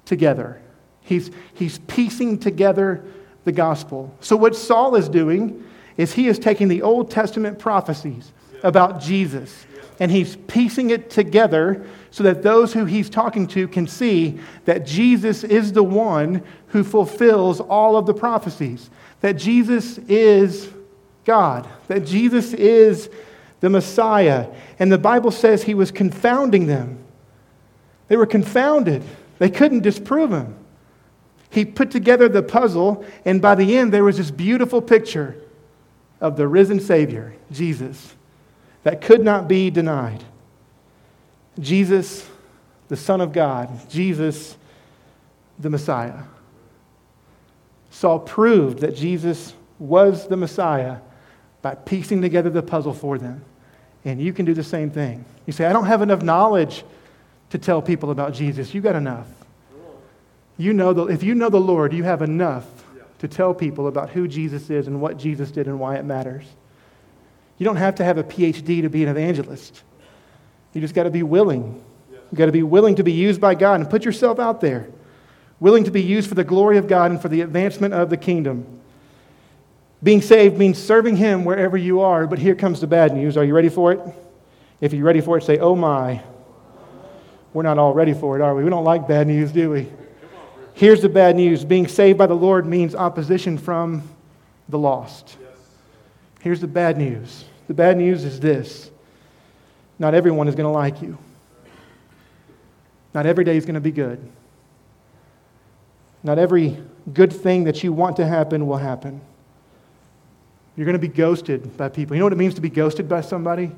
together. 0.07 0.63
He's, 1.03 1.31
he's 1.53 1.77
piecing 1.81 2.39
together 2.39 3.05
the 3.45 3.53
gospel. 3.53 4.17
So, 4.21 4.35
what 4.35 4.57
Saul 4.57 4.97
is 4.97 5.11
doing 5.11 5.63
is 5.99 6.15
he 6.15 6.27
is 6.27 6.39
taking 6.39 6.69
the 6.69 6.81
Old 6.81 7.11
Testament 7.11 7.59
prophecies 7.59 8.33
about 8.63 8.99
Jesus. 8.99 9.67
And 10.01 10.11
he's 10.11 10.37
piecing 10.37 10.89
it 10.89 11.11
together 11.11 11.85
so 12.11 12.25
that 12.25 12.43
those 12.43 12.73
who 12.73 12.87
he's 12.87 13.11
talking 13.11 13.47
to 13.49 13.69
can 13.69 13.87
see 13.87 14.41
that 14.65 14.87
Jesus 14.87 15.45
is 15.45 15.75
the 15.75 15.85
one 15.85 16.43
who 16.69 16.83
fulfills 16.83 17.61
all 17.61 17.99
of 17.99 18.07
the 18.07 18.15
prophecies, 18.15 18.89
that 19.21 19.35
Jesus 19.35 19.99
is 20.09 20.71
God, 21.25 21.69
that 21.89 22.05
Jesus 22.07 22.53
is 22.53 23.09
the 23.61 23.71
Messiah. 23.71 24.49
And 24.79 24.93
the 24.93 24.99
Bible 24.99 25.31
says 25.31 25.63
he 25.63 25.75
was 25.75 25.91
confounding 25.91 26.67
them. 26.67 26.99
They 28.09 28.17
were 28.17 28.27
confounded, 28.27 29.03
they 29.39 29.51
couldn't 29.51 29.81
disprove 29.81 30.31
him. 30.31 30.57
He 31.51 31.65
put 31.65 31.91
together 31.91 32.29
the 32.29 32.43
puzzle, 32.43 33.05
and 33.25 33.41
by 33.41 33.55
the 33.55 33.77
end, 33.77 33.93
there 33.93 34.05
was 34.05 34.17
this 34.17 34.31
beautiful 34.31 34.83
picture 34.83 35.41
of 36.21 36.37
the 36.37 36.49
risen 36.49 36.81
Savior, 36.81 37.35
Jesus, 37.53 38.15
that 38.83 39.01
could 39.01 39.23
not 39.25 39.49
be 39.49 39.71
denied. 39.71 40.25
Jesus, 41.59 42.29
the 42.89 42.97
Son 42.97 43.21
of 43.21 43.33
God, 43.33 43.89
Jesus, 43.89 44.57
the 45.59 45.71
Messiah. 45.71 46.25
Saul 47.91 48.19
proved 48.19 48.81
that 48.81 48.97
Jesus 48.97 49.55
was 49.79 50.27
the 50.27 50.37
Messiah 50.37 50.99
by 51.65 51.75
piecing 51.75 52.21
together 52.21 52.51
the 52.51 52.63
puzzle 52.63 52.93
for 52.93 53.17
them. 53.17 53.43
And 54.05 54.21
you 54.21 54.35
can 54.35 54.45
do 54.45 54.53
the 54.53 54.63
same 54.63 54.91
thing. 54.91 55.25
You 55.47 55.55
say, 55.55 55.65
I 55.65 55.73
don't 55.73 55.87
have 55.87 56.03
enough 56.03 56.21
knowledge 56.21 56.85
to 57.49 57.59
tell 57.59 57.81
people 57.81 58.11
about 58.11 58.35
Jesus. 58.35 58.75
You 58.75 58.83
got 58.83 58.97
enough. 58.97 59.27
You 60.59 60.75
know 60.75 60.93
the, 60.93 61.07
if 61.07 61.23
you 61.23 61.35
know 61.35 61.49
the 61.49 61.59
Lord, 61.59 61.95
you 61.95 62.03
have 62.05 62.21
enough 62.21 62.67
to 63.21 63.29
tell 63.29 63.55
people 63.55 63.89
about 63.89 64.11
who 64.11 64.29
Jesus 64.29 64.69
is 64.69 64.87
and 64.89 65.01
what 65.01 65.17
Jesus 65.17 65.51
did 65.51 65.67
and 65.67 65.81
why 65.81 65.97
it 65.97 66.05
matters. 66.05 66.45
You 67.57 67.65
don't 67.65 67.77
have 67.77 67.95
to 67.95 68.05
have 68.05 68.19
a 68.19 68.25
PhD 68.25 68.83
to 68.83 68.91
be 68.91 69.03
an 69.03 69.09
evangelist. 69.09 69.83
You 70.75 70.83
just 70.83 70.95
got 70.95 71.05
to 71.05 71.11
be 71.11 71.23
willing. 71.23 71.83
You 72.11 72.37
got 72.37 72.47
to 72.47 72.53
be 72.53 72.63
willing 72.63 72.97
to 72.97 73.03
be 73.03 73.13
used 73.13 73.41
by 73.41 73.55
God 73.55 73.81
and 73.81 73.89
put 73.89 74.05
yourself 74.05 74.39
out 74.39 74.61
there. 74.61 74.87
Willing 75.61 75.85
to 75.85 75.91
be 75.91 76.03
used 76.03 76.29
for 76.29 76.35
the 76.35 76.45
glory 76.45 76.77
of 76.77 76.89
God 76.89 77.11
and 77.11 77.23
for 77.23 77.31
the 77.31 77.41
advancement 77.41 77.95
of 77.95 78.11
the 78.11 78.19
kingdom. 78.19 78.83
Being 80.05 80.21
saved 80.21 80.59
means 80.59 80.79
serving 80.79 81.17
Him 81.17 81.45
wherever 81.45 81.79
you 81.79 82.01
are, 82.03 82.27
but 82.27 82.39
here 82.39 82.55
comes 82.55 82.81
the 82.81 82.87
bad 82.87 83.15
news. 83.15 83.39
Are 83.39 83.45
you 83.45 83.55
ready 83.55 83.71
for 83.71 83.91
it? 83.91 84.01
If 84.81 84.93
you're 84.93 85.05
ready 85.05 85.23
for 85.23 85.39
it, 85.39 85.45
say, 85.45 85.59
Oh 85.59 85.75
my. 85.75 86.23
We're 87.55 87.63
not 87.63 87.79
all 87.79 87.95
ready 87.95 88.13
for 88.13 88.37
it, 88.37 88.43
are 88.43 88.55
we? 88.55 88.65
We 88.65 88.71
don't 88.71 88.85
like 88.85 89.09
bad 89.09 89.29
news, 89.29 89.51
do 89.51 89.71
we? 89.71 89.89
Here's 90.75 91.01
the 91.01 91.09
bad 91.09 91.37
news 91.37 91.65
being 91.65 91.87
saved 91.87 92.19
by 92.19 92.27
the 92.27 92.35
Lord 92.35 92.67
means 92.67 92.95
opposition 92.95 93.57
from 93.57 94.03
the 94.69 94.79
lost. 94.79 95.39
Here's 96.41 96.61
the 96.61 96.67
bad 96.67 96.99
news 96.99 97.47
the 97.67 97.75
bad 97.75 97.97
news 97.97 98.25
is 98.25 98.41
this 98.41 98.91
not 99.99 100.13
everyone 100.13 100.49
is 100.49 100.55
going 100.55 100.67
to 100.67 100.73
like 100.73 101.01
you, 101.01 101.17
not 103.15 103.25
every 103.25 103.45
day 103.45 103.57
is 103.57 103.65
going 103.65 103.75
to 103.75 103.81
be 103.81 103.93
good. 103.93 104.21
Not 106.23 106.39
every 106.39 106.79
good 107.13 107.33
thing 107.33 107.65
that 107.65 107.85
you 107.85 107.93
want 107.93 108.17
to 108.17 108.27
happen 108.27 108.67
will 108.67 108.79
happen. 108.79 109.21
You're 110.77 110.87
going 110.87 110.95
to 110.95 110.99
be 110.99 111.09
ghosted 111.09 111.77
by 111.77 111.89
people. 111.89 112.17
You 112.17 112.21
know 112.21 112.27
what 112.27 112.33
it 112.33 112.37
means 112.37 112.55
to 112.55 112.61
be 112.61 112.71
ghosted 112.71 113.09
by 113.09 113.21
somebody? 113.21 113.71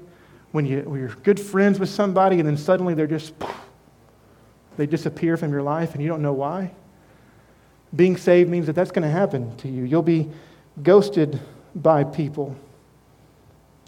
When, 0.53 0.65
you, 0.65 0.81
when 0.83 1.01
you're 1.01 1.09
good 1.23 1.39
friends 1.39 1.79
with 1.79 1.91
somebody 1.91 2.39
and 2.39 2.49
then 2.49 2.57
suddenly 2.57 2.95
they're 2.95 3.07
just, 3.07 3.35
they 4.77 4.87
disappear 4.87 5.37
from 5.37 5.53
your 5.53 5.63
life 5.63 5.93
and 5.93 6.03
you 6.03 6.09
don't 6.09 6.23
know 6.23 6.33
why. 6.33 6.71
Being 7.95 8.17
saved 8.17 8.49
means 8.49 8.67
that 8.67 8.75
that's 8.75 8.91
going 8.91 9.03
to 9.03 9.11
happen 9.11 9.55
to 9.59 9.69
you. 9.69 9.85
You'll 9.85 10.03
be 10.03 10.31
ghosted 10.83 11.41
by 11.75 12.05
people, 12.05 12.57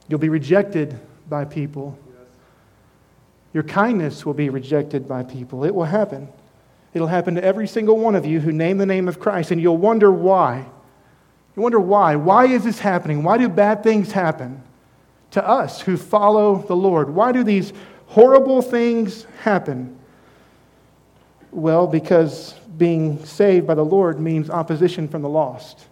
you'll 0.08 0.18
be 0.18 0.28
rejected 0.28 0.98
by 1.28 1.44
people. 1.44 1.98
Your 3.54 3.62
kindness 3.62 4.26
will 4.26 4.34
be 4.34 4.50
rejected 4.50 5.08
by 5.08 5.22
people. 5.22 5.64
It 5.64 5.74
will 5.74 5.84
happen. 5.84 6.28
It'll 6.92 7.08
happen 7.08 7.34
to 7.36 7.44
every 7.44 7.66
single 7.66 7.98
one 7.98 8.14
of 8.14 8.26
you 8.26 8.40
who 8.40 8.52
name 8.52 8.76
the 8.76 8.86
name 8.86 9.08
of 9.08 9.18
Christ, 9.18 9.50
and 9.50 9.60
you'll 9.60 9.78
wonder 9.78 10.12
why. 10.12 10.66
You 11.58 11.62
wonder 11.62 11.80
why. 11.80 12.14
Why 12.14 12.46
is 12.46 12.62
this 12.62 12.78
happening? 12.78 13.24
Why 13.24 13.36
do 13.36 13.48
bad 13.48 13.82
things 13.82 14.12
happen 14.12 14.62
to 15.32 15.44
us 15.44 15.80
who 15.80 15.96
follow 15.96 16.62
the 16.62 16.76
Lord? 16.76 17.10
Why 17.10 17.32
do 17.32 17.42
these 17.42 17.72
horrible 18.06 18.62
things 18.62 19.26
happen? 19.42 19.98
Well, 21.50 21.88
because 21.88 22.54
being 22.76 23.24
saved 23.24 23.66
by 23.66 23.74
the 23.74 23.84
Lord 23.84 24.20
means 24.20 24.50
opposition 24.50 25.08
from 25.08 25.22
the 25.22 25.28
lost. 25.28 25.84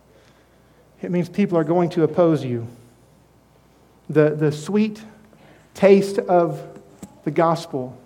It 1.03 1.11
means 1.11 1.29
people 1.29 1.59
are 1.59 1.65
going 1.65 1.91
to 1.91 2.05
oppose 2.05 2.45
you. 2.45 2.69
The, 4.09 4.37
the 4.37 4.53
sweet 4.53 5.03
taste 5.75 6.19
of 6.19 6.63
the 7.25 7.33
gospel 7.33 7.99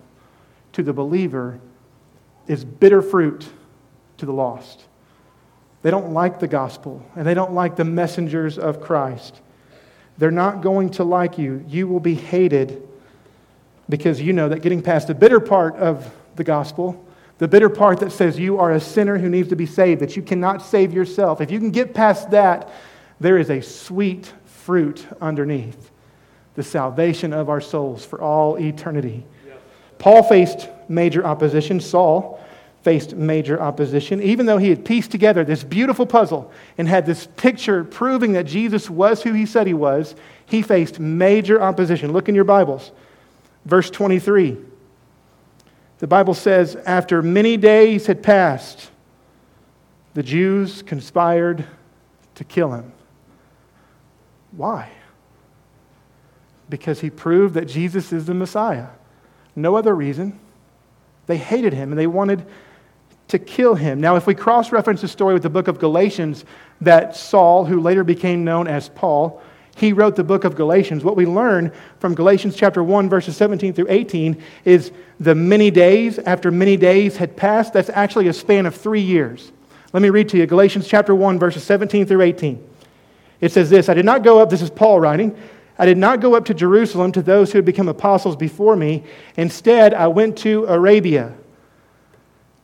to 0.72 0.82
the 0.82 0.94
believer 0.94 1.60
is 2.46 2.64
bitter 2.64 3.02
fruit 3.02 3.46
to 4.16 4.24
the 4.24 4.32
lost. 4.32 4.86
They 5.82 5.90
don't 5.90 6.12
like 6.12 6.40
the 6.40 6.48
gospel 6.48 7.04
and 7.16 7.26
they 7.26 7.34
don't 7.34 7.52
like 7.52 7.76
the 7.76 7.84
messengers 7.84 8.58
of 8.58 8.80
Christ. 8.80 9.40
They're 10.18 10.30
not 10.30 10.60
going 10.60 10.90
to 10.90 11.04
like 11.04 11.38
you. 11.38 11.64
You 11.66 11.88
will 11.88 12.00
be 12.00 12.14
hated 12.14 12.86
because 13.88 14.20
you 14.20 14.32
know 14.32 14.48
that 14.50 14.60
getting 14.60 14.82
past 14.82 15.08
the 15.08 15.14
bitter 15.14 15.40
part 15.40 15.76
of 15.76 16.12
the 16.36 16.44
gospel, 16.44 17.04
the 17.38 17.48
bitter 17.48 17.70
part 17.70 18.00
that 18.00 18.12
says 18.12 18.38
you 18.38 18.58
are 18.58 18.72
a 18.72 18.80
sinner 18.80 19.16
who 19.16 19.28
needs 19.28 19.48
to 19.48 19.56
be 19.56 19.66
saved, 19.66 20.02
that 20.02 20.16
you 20.16 20.22
cannot 20.22 20.62
save 20.62 20.92
yourself, 20.92 21.40
if 21.40 21.50
you 21.50 21.58
can 21.58 21.70
get 21.70 21.94
past 21.94 22.30
that, 22.30 22.70
there 23.18 23.38
is 23.38 23.50
a 23.50 23.60
sweet 23.60 24.32
fruit 24.44 25.06
underneath 25.20 25.90
the 26.54 26.62
salvation 26.62 27.32
of 27.32 27.48
our 27.48 27.60
souls 27.60 28.04
for 28.04 28.20
all 28.20 28.58
eternity. 28.58 29.24
Paul 29.98 30.22
faced 30.22 30.68
major 30.88 31.24
opposition. 31.24 31.80
Saul 31.80 32.42
faced 32.82 33.14
major 33.14 33.60
opposition. 33.60 34.22
Even 34.22 34.46
though 34.46 34.58
he 34.58 34.70
had 34.70 34.84
pieced 34.84 35.10
together 35.10 35.44
this 35.44 35.62
beautiful 35.62 36.06
puzzle 36.06 36.50
and 36.78 36.88
had 36.88 37.06
this 37.06 37.26
picture 37.36 37.84
proving 37.84 38.32
that 38.32 38.44
Jesus 38.44 38.88
was 38.88 39.22
who 39.22 39.32
he 39.32 39.46
said 39.46 39.66
he 39.66 39.74
was, 39.74 40.14
he 40.46 40.62
faced 40.62 40.98
major 40.98 41.60
opposition. 41.60 42.12
Look 42.12 42.28
in 42.28 42.34
your 42.34 42.44
Bibles. 42.44 42.92
Verse 43.64 43.90
23. 43.90 44.56
The 45.98 46.06
Bible 46.06 46.32
says, 46.32 46.76
After 46.76 47.22
many 47.22 47.58
days 47.58 48.06
had 48.06 48.22
passed, 48.22 48.90
the 50.14 50.22
Jews 50.22 50.82
conspired 50.82 51.64
to 52.36 52.44
kill 52.44 52.72
him. 52.72 52.92
Why? 54.52 54.90
Because 56.70 57.00
he 57.00 57.10
proved 57.10 57.54
that 57.54 57.66
Jesus 57.66 58.12
is 58.12 58.24
the 58.24 58.34
Messiah. 58.34 58.88
No 59.54 59.76
other 59.76 59.94
reason. 59.94 60.40
They 61.26 61.36
hated 61.36 61.74
him 61.74 61.92
and 61.92 61.98
they 61.98 62.06
wanted 62.06 62.46
to 63.30 63.38
kill 63.38 63.74
him. 63.74 64.00
Now, 64.00 64.16
if 64.16 64.26
we 64.26 64.34
cross 64.34 64.72
reference 64.72 65.00
the 65.00 65.08
story 65.08 65.34
with 65.34 65.42
the 65.42 65.50
book 65.50 65.68
of 65.68 65.78
Galatians, 65.78 66.44
that 66.80 67.16
Saul, 67.16 67.64
who 67.64 67.80
later 67.80 68.04
became 68.04 68.44
known 68.44 68.66
as 68.66 68.88
Paul, 68.88 69.42
he 69.76 69.92
wrote 69.92 70.16
the 70.16 70.24
book 70.24 70.44
of 70.44 70.56
Galatians. 70.56 71.04
What 71.04 71.16
we 71.16 71.26
learn 71.26 71.72
from 72.00 72.14
Galatians 72.14 72.54
chapter 72.56 72.82
1, 72.84 73.08
verses 73.08 73.36
17 73.36 73.72
through 73.72 73.86
18 73.88 74.42
is 74.64 74.92
the 75.18 75.34
many 75.34 75.70
days 75.70 76.18
after 76.18 76.50
many 76.50 76.76
days 76.76 77.16
had 77.16 77.36
passed. 77.36 77.72
That's 77.72 77.90
actually 77.90 78.28
a 78.28 78.32
span 78.32 78.66
of 78.66 78.74
three 78.74 79.00
years. 79.00 79.52
Let 79.92 80.02
me 80.02 80.10
read 80.10 80.28
to 80.30 80.38
you 80.38 80.46
Galatians 80.46 80.86
chapter 80.86 81.14
1, 81.14 81.38
verses 81.38 81.62
17 81.64 82.06
through 82.06 82.22
18. 82.22 82.66
It 83.40 83.52
says 83.52 83.70
this 83.70 83.88
I 83.88 83.94
did 83.94 84.04
not 84.04 84.22
go 84.22 84.38
up, 84.40 84.50
this 84.50 84.62
is 84.62 84.70
Paul 84.70 85.00
writing. 85.00 85.36
I 85.78 85.86
did 85.86 85.96
not 85.96 86.20
go 86.20 86.34
up 86.34 86.44
to 86.46 86.54
Jerusalem 86.54 87.10
to 87.12 87.22
those 87.22 87.50
who 87.50 87.58
had 87.58 87.64
become 87.64 87.88
apostles 87.88 88.36
before 88.36 88.76
me. 88.76 89.02
Instead, 89.38 89.94
I 89.94 90.08
went 90.08 90.36
to 90.38 90.66
Arabia 90.66 91.32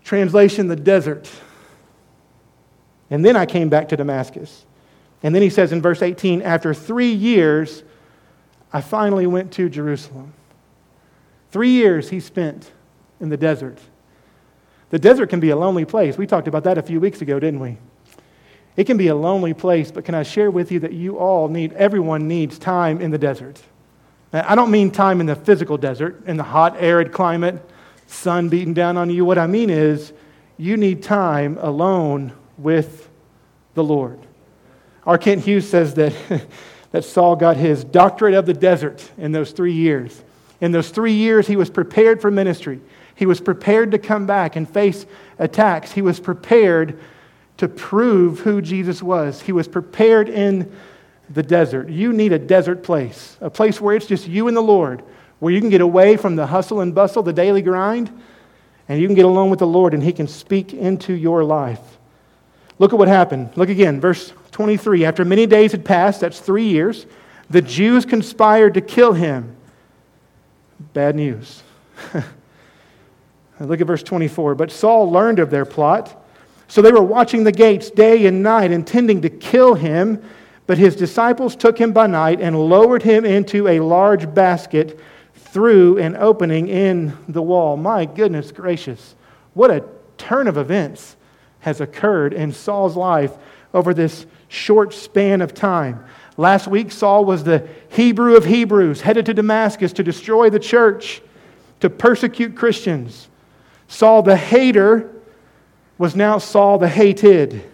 Translation, 0.07 0.69
the 0.69 0.77
desert. 0.77 1.29
And 3.11 3.25
then 3.25 3.35
I 3.35 3.45
came 3.45 3.69
back 3.69 3.89
to 3.89 3.97
Damascus. 3.97 4.65
And 5.25 5.35
then 5.35 5.43
he 5.43 5.51
says 5.51 5.73
in 5.73 5.83
verse 5.83 6.01
18, 6.01 6.43
after 6.43 6.73
three 6.73 7.11
years, 7.11 7.83
I 8.73 8.83
finally 8.83 9.27
went 9.27 9.51
to 9.55 9.69
Jerusalem. 9.69 10.33
Three 11.51 11.71
years 11.71 12.09
he 12.09 12.21
spent 12.21 12.71
in 13.19 13.31
the 13.31 13.37
desert. 13.37 13.79
The 14.91 14.99
desert 15.01 15.29
can 15.29 15.41
be 15.41 15.51
a 15.51 15.57
lonely 15.57 15.85
place. 15.85 16.17
We 16.17 16.29
talked 16.29 16.47
about 16.47 16.63
that 16.63 16.79
a 16.79 16.83
few 16.83 17.01
weeks 17.01 17.21
ago, 17.21 17.41
didn't 17.41 17.59
we? 17.59 17.77
It 18.77 18.85
can 18.85 18.97
be 18.97 19.09
a 19.09 19.15
lonely 19.17 19.55
place, 19.55 19.91
but 19.91 20.05
can 20.05 20.15
I 20.15 20.23
share 20.23 20.53
with 20.53 20.71
you 20.71 20.79
that 20.81 20.93
you 20.93 21.19
all 21.19 21.49
need, 21.49 21.73
everyone 21.73 22.29
needs 22.29 22.61
time 22.61 23.01
in 23.01 23.11
the 23.11 23.19
desert? 23.19 23.61
I 24.33 24.55
don't 24.55 24.71
mean 24.71 24.93
time 24.93 25.19
in 25.19 25.27
the 25.27 25.35
physical 25.35 25.77
desert, 25.77 26.23
in 26.29 26.37
the 26.37 26.45
hot, 26.45 26.77
arid 26.79 27.11
climate 27.11 27.61
sun 28.07 28.49
beating 28.49 28.75
down 28.75 28.97
on 28.97 29.11
you. 29.11 29.25
What 29.25 29.39
I 29.39 29.47
mean 29.47 29.71
is, 29.71 30.13
you 30.59 30.77
need 30.77 31.03
time 31.03 31.59
alone 31.61 32.33
with 32.57 33.09
the 33.75 33.85
Lord. 33.85 34.19
R. 35.05 35.19
Kent 35.19 35.43
Hughes 35.43 35.69
says 35.69 35.95
that, 35.95 36.15
that 36.91 37.05
Saul 37.05 37.37
got 37.37 37.57
his 37.57 37.85
doctorate 37.85 38.35
of 38.35 38.47
the 38.47 38.55
desert 38.55 39.11
in 39.19 39.33
those 39.33 39.53
three 39.53 39.75
years. 39.75 40.23
In 40.61 40.73
those 40.73 40.91
three 40.91 41.13
years, 41.13 41.47
he 41.47 41.57
was 41.57 41.69
prepared 41.69 42.21
for 42.21 42.31
ministry. 42.31 42.81
He 43.15 43.27
was 43.27 43.41
prepared 43.41 43.93
to 43.93 43.99
come 43.99 44.27
back 44.27 44.57
and 44.57 44.69
face 44.69 45.07
attacks. 45.39 45.93
He 45.93 46.03
was 46.03 46.19
prepared 46.19 46.99
to 47.59 47.69
prove 47.69 48.41
who 48.41 48.61
Jesus 48.61 49.03
was. 49.03 49.41
He 49.41 49.53
was 49.53 49.69
prepared 49.69 50.29
in 50.29 50.75
the 51.31 51.43
desert. 51.43 51.89
You 51.89 52.13
need 52.13 52.33
a 52.33 52.39
desert 52.39 52.83
place, 52.83 53.37
a 53.41 53.51
place 53.51 53.81
where 53.81 53.97
it's 53.97 54.07
just 54.07 54.29
you 54.29 54.49
and 54.49 54.57
the 54.57 54.63
Lord, 54.63 55.03
where 55.39 55.53
you 55.53 55.61
can 55.61 55.71
get 55.71 55.81
away 55.81 56.17
from 56.17 56.37
the 56.37 56.47
hustle 56.47 56.81
and 56.81 56.95
bustle, 56.95 57.23
the 57.23 57.33
daily 57.33 57.63
grind, 57.63 58.11
and 58.89 59.01
you 59.01 59.07
can 59.07 59.15
get 59.15 59.25
alone 59.25 59.51
with 59.51 59.59
the 59.59 59.67
Lord 59.67 59.95
and 59.95 60.03
He 60.03 60.13
can 60.13 60.29
speak 60.29 60.73
into 60.73 61.13
your 61.13 61.45
life. 61.45 61.99
Look 62.79 62.93
at 62.93 62.99
what 62.99 63.09
happened. 63.09 63.51
Look 63.57 63.69
again, 63.69 64.01
verse 64.01 64.33
23. 64.53 65.05
After 65.05 65.25
many 65.25 65.47
days 65.47 65.73
had 65.73 65.85
passed, 65.85 66.21
that's 66.21 66.41
three 66.41 66.69
years, 66.69 67.07
the 67.49 67.63
Jews 67.63 68.05
conspired 68.05 68.75
to 68.75 68.81
kill 68.81 69.13
him. 69.13 69.57
Bad 70.93 71.17
news. 71.17 71.63
Look 73.61 73.81
at 73.81 73.87
verse 73.87 74.03
24. 74.03 74.55
But 74.55 74.71
Saul 74.71 75.11
learned 75.11 75.39
of 75.39 75.51
their 75.51 75.65
plot. 75.65 76.23
So 76.69 76.83
they 76.83 76.93
were 76.93 77.03
watching 77.03 77.45
the 77.45 77.53
gates 77.53 77.91
day 77.91 78.27
and 78.27 78.43
night, 78.43 78.73
intending 78.73 79.23
to 79.23 79.31
kill 79.31 79.75
him. 79.75 80.23
But 80.67 80.79
his 80.79 80.97
disciples 80.97 81.55
took 81.55 81.79
him 81.79 81.93
by 81.93 82.09
night 82.09 82.41
and 82.41 82.59
lowered 82.59 83.03
him 83.03 83.25
into 83.25 83.69
a 83.69 83.81
large 83.81 84.35
basket 84.35 84.99
through 85.57 85.97
an 85.97 86.15
opening 86.17 86.69
in 86.69 87.17
the 87.31 87.41
wall. 87.41 87.79
My 87.79 88.05
goodness 88.05 88.53
gracious. 88.53 89.15
What 89.55 89.71
a 89.71 89.83
turn 90.19 90.49
of 90.49 90.59
events 90.59 91.17
has 91.61 91.81
occurred 91.81 92.35
in 92.35 92.53
Saul's 92.53 92.95
life 92.95 93.33
over 93.73 93.95
this 93.95 94.27
short 94.49 94.93
span 94.93 95.41
of 95.41 95.55
time. 95.55 96.05
Last 96.37 96.69
week, 96.69 96.93
Saul 96.93 97.25
was 97.25 97.43
the 97.43 97.67
Hebrew 97.89 98.37
of 98.37 98.45
Hebrews, 98.45 99.01
headed 99.01 99.25
to 99.25 99.33
Damascus 99.33 99.95
to 99.95 100.03
destroy 100.03 100.51
the 100.51 100.59
church, 100.59 101.23
to 101.81 101.89
persecute 101.89 102.55
Christians. 102.55 103.27
Saul 103.89 104.21
the 104.21 104.37
hater 104.37 105.11
was 105.97 106.15
now 106.15 106.37
Saul 106.37 106.77
the 106.77 106.87
hated. 106.87 107.65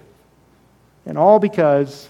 And 1.04 1.18
all 1.18 1.40
because 1.40 2.08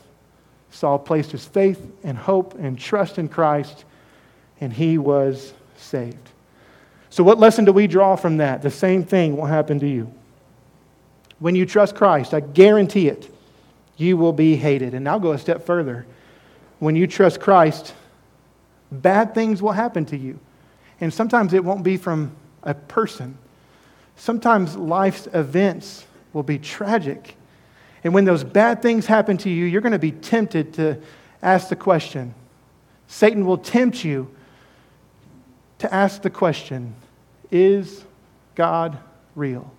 Saul 0.71 0.99
placed 0.99 1.33
his 1.33 1.47
faith 1.47 1.81
and 2.05 2.19
hope 2.19 2.57
and 2.59 2.79
trust 2.79 3.17
in 3.17 3.31
Christ, 3.31 3.87
and 4.61 4.71
he 4.71 4.99
was 4.99 5.55
saved. 5.83 6.31
So, 7.11 7.23
what 7.23 7.39
lesson 7.39 7.65
do 7.65 7.73
we 7.73 7.87
draw 7.87 8.17
from 8.17 8.39
that? 8.39 8.63
The 8.63 8.71
same 8.71 9.05
thing 9.05 9.37
will 9.37 9.47
happen 9.47 9.79
to 9.81 9.89
you. 9.89 10.13
When 11.39 11.55
you 11.55 11.67
trust 11.67 11.95
Christ, 11.95 12.33
I 12.33 12.41
guarantee 12.41 13.09
it, 13.09 13.29
you 13.97 14.17
will 14.17 14.33
be 14.33 14.57
hated. 14.57 14.95
And 14.95 15.09
I'll 15.09 15.21
go 15.21 15.33
a 15.33 15.39
step 15.39 15.67
further. 15.67 16.07
When 16.79 16.97
you 16.97 17.07
trust 17.07 17.41
Christ, 17.41 17.95
bad 18.91 19.35
things 19.35 19.61
will 19.61 19.73
happen 19.73 20.05
to 20.07 20.17
you. 20.17 20.39
And 21.01 21.13
sometimes 21.13 21.53
it 21.53 21.65
won't 21.65 21.83
be 21.83 21.97
from 21.97 22.35
a 22.63 22.75
person, 22.75 23.37
sometimes 24.17 24.77
life's 24.77 25.27
events 25.35 26.07
will 26.33 26.45
be 26.45 26.59
tragic. 26.59 27.37
And 28.05 28.15
when 28.15 28.25
those 28.25 28.45
bad 28.45 28.83
things 28.83 29.07
happen 29.07 29.37
to 29.39 29.51
you, 29.51 29.65
you're 29.65 29.81
going 29.81 29.93
to 29.93 29.99
be 29.99 30.13
tempted 30.13 30.75
to 30.75 31.01
ask 31.43 31.69
the 31.69 31.77
question. 31.77 32.35
Satan 33.07 33.45
will 33.45 33.59
tempt 33.59 34.05
you 34.05 34.31
to 35.83 35.93
ask 35.93 36.23
the 36.23 36.31
question 36.31 36.95
Is 37.51 38.05
God 38.55 38.99
real? 39.37 39.71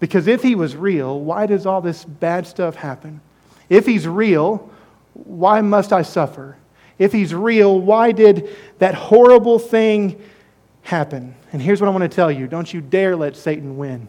Because 0.00 0.26
if 0.26 0.42
he 0.42 0.56
was 0.56 0.74
real, 0.74 1.20
why 1.20 1.46
does 1.46 1.64
all 1.66 1.80
this 1.80 2.04
bad 2.04 2.46
stuff 2.46 2.74
happen? 2.74 3.20
If 3.68 3.86
he's 3.86 4.08
real, 4.08 4.68
why 5.14 5.60
must 5.60 5.92
I 5.92 6.02
suffer? 6.02 6.56
If 6.98 7.12
he's 7.12 7.32
real, 7.32 7.80
why 7.80 8.12
did 8.12 8.48
that 8.78 8.94
horrible 8.94 9.58
thing 9.58 10.20
happen? 10.82 11.34
And 11.52 11.62
here's 11.62 11.80
what 11.80 11.86
I 11.86 11.90
want 11.90 12.02
to 12.02 12.08
tell 12.08 12.30
you 12.30 12.46
don't 12.46 12.72
you 12.72 12.80
dare 12.80 13.14
let 13.14 13.36
Satan 13.36 13.76
win. 13.76 14.08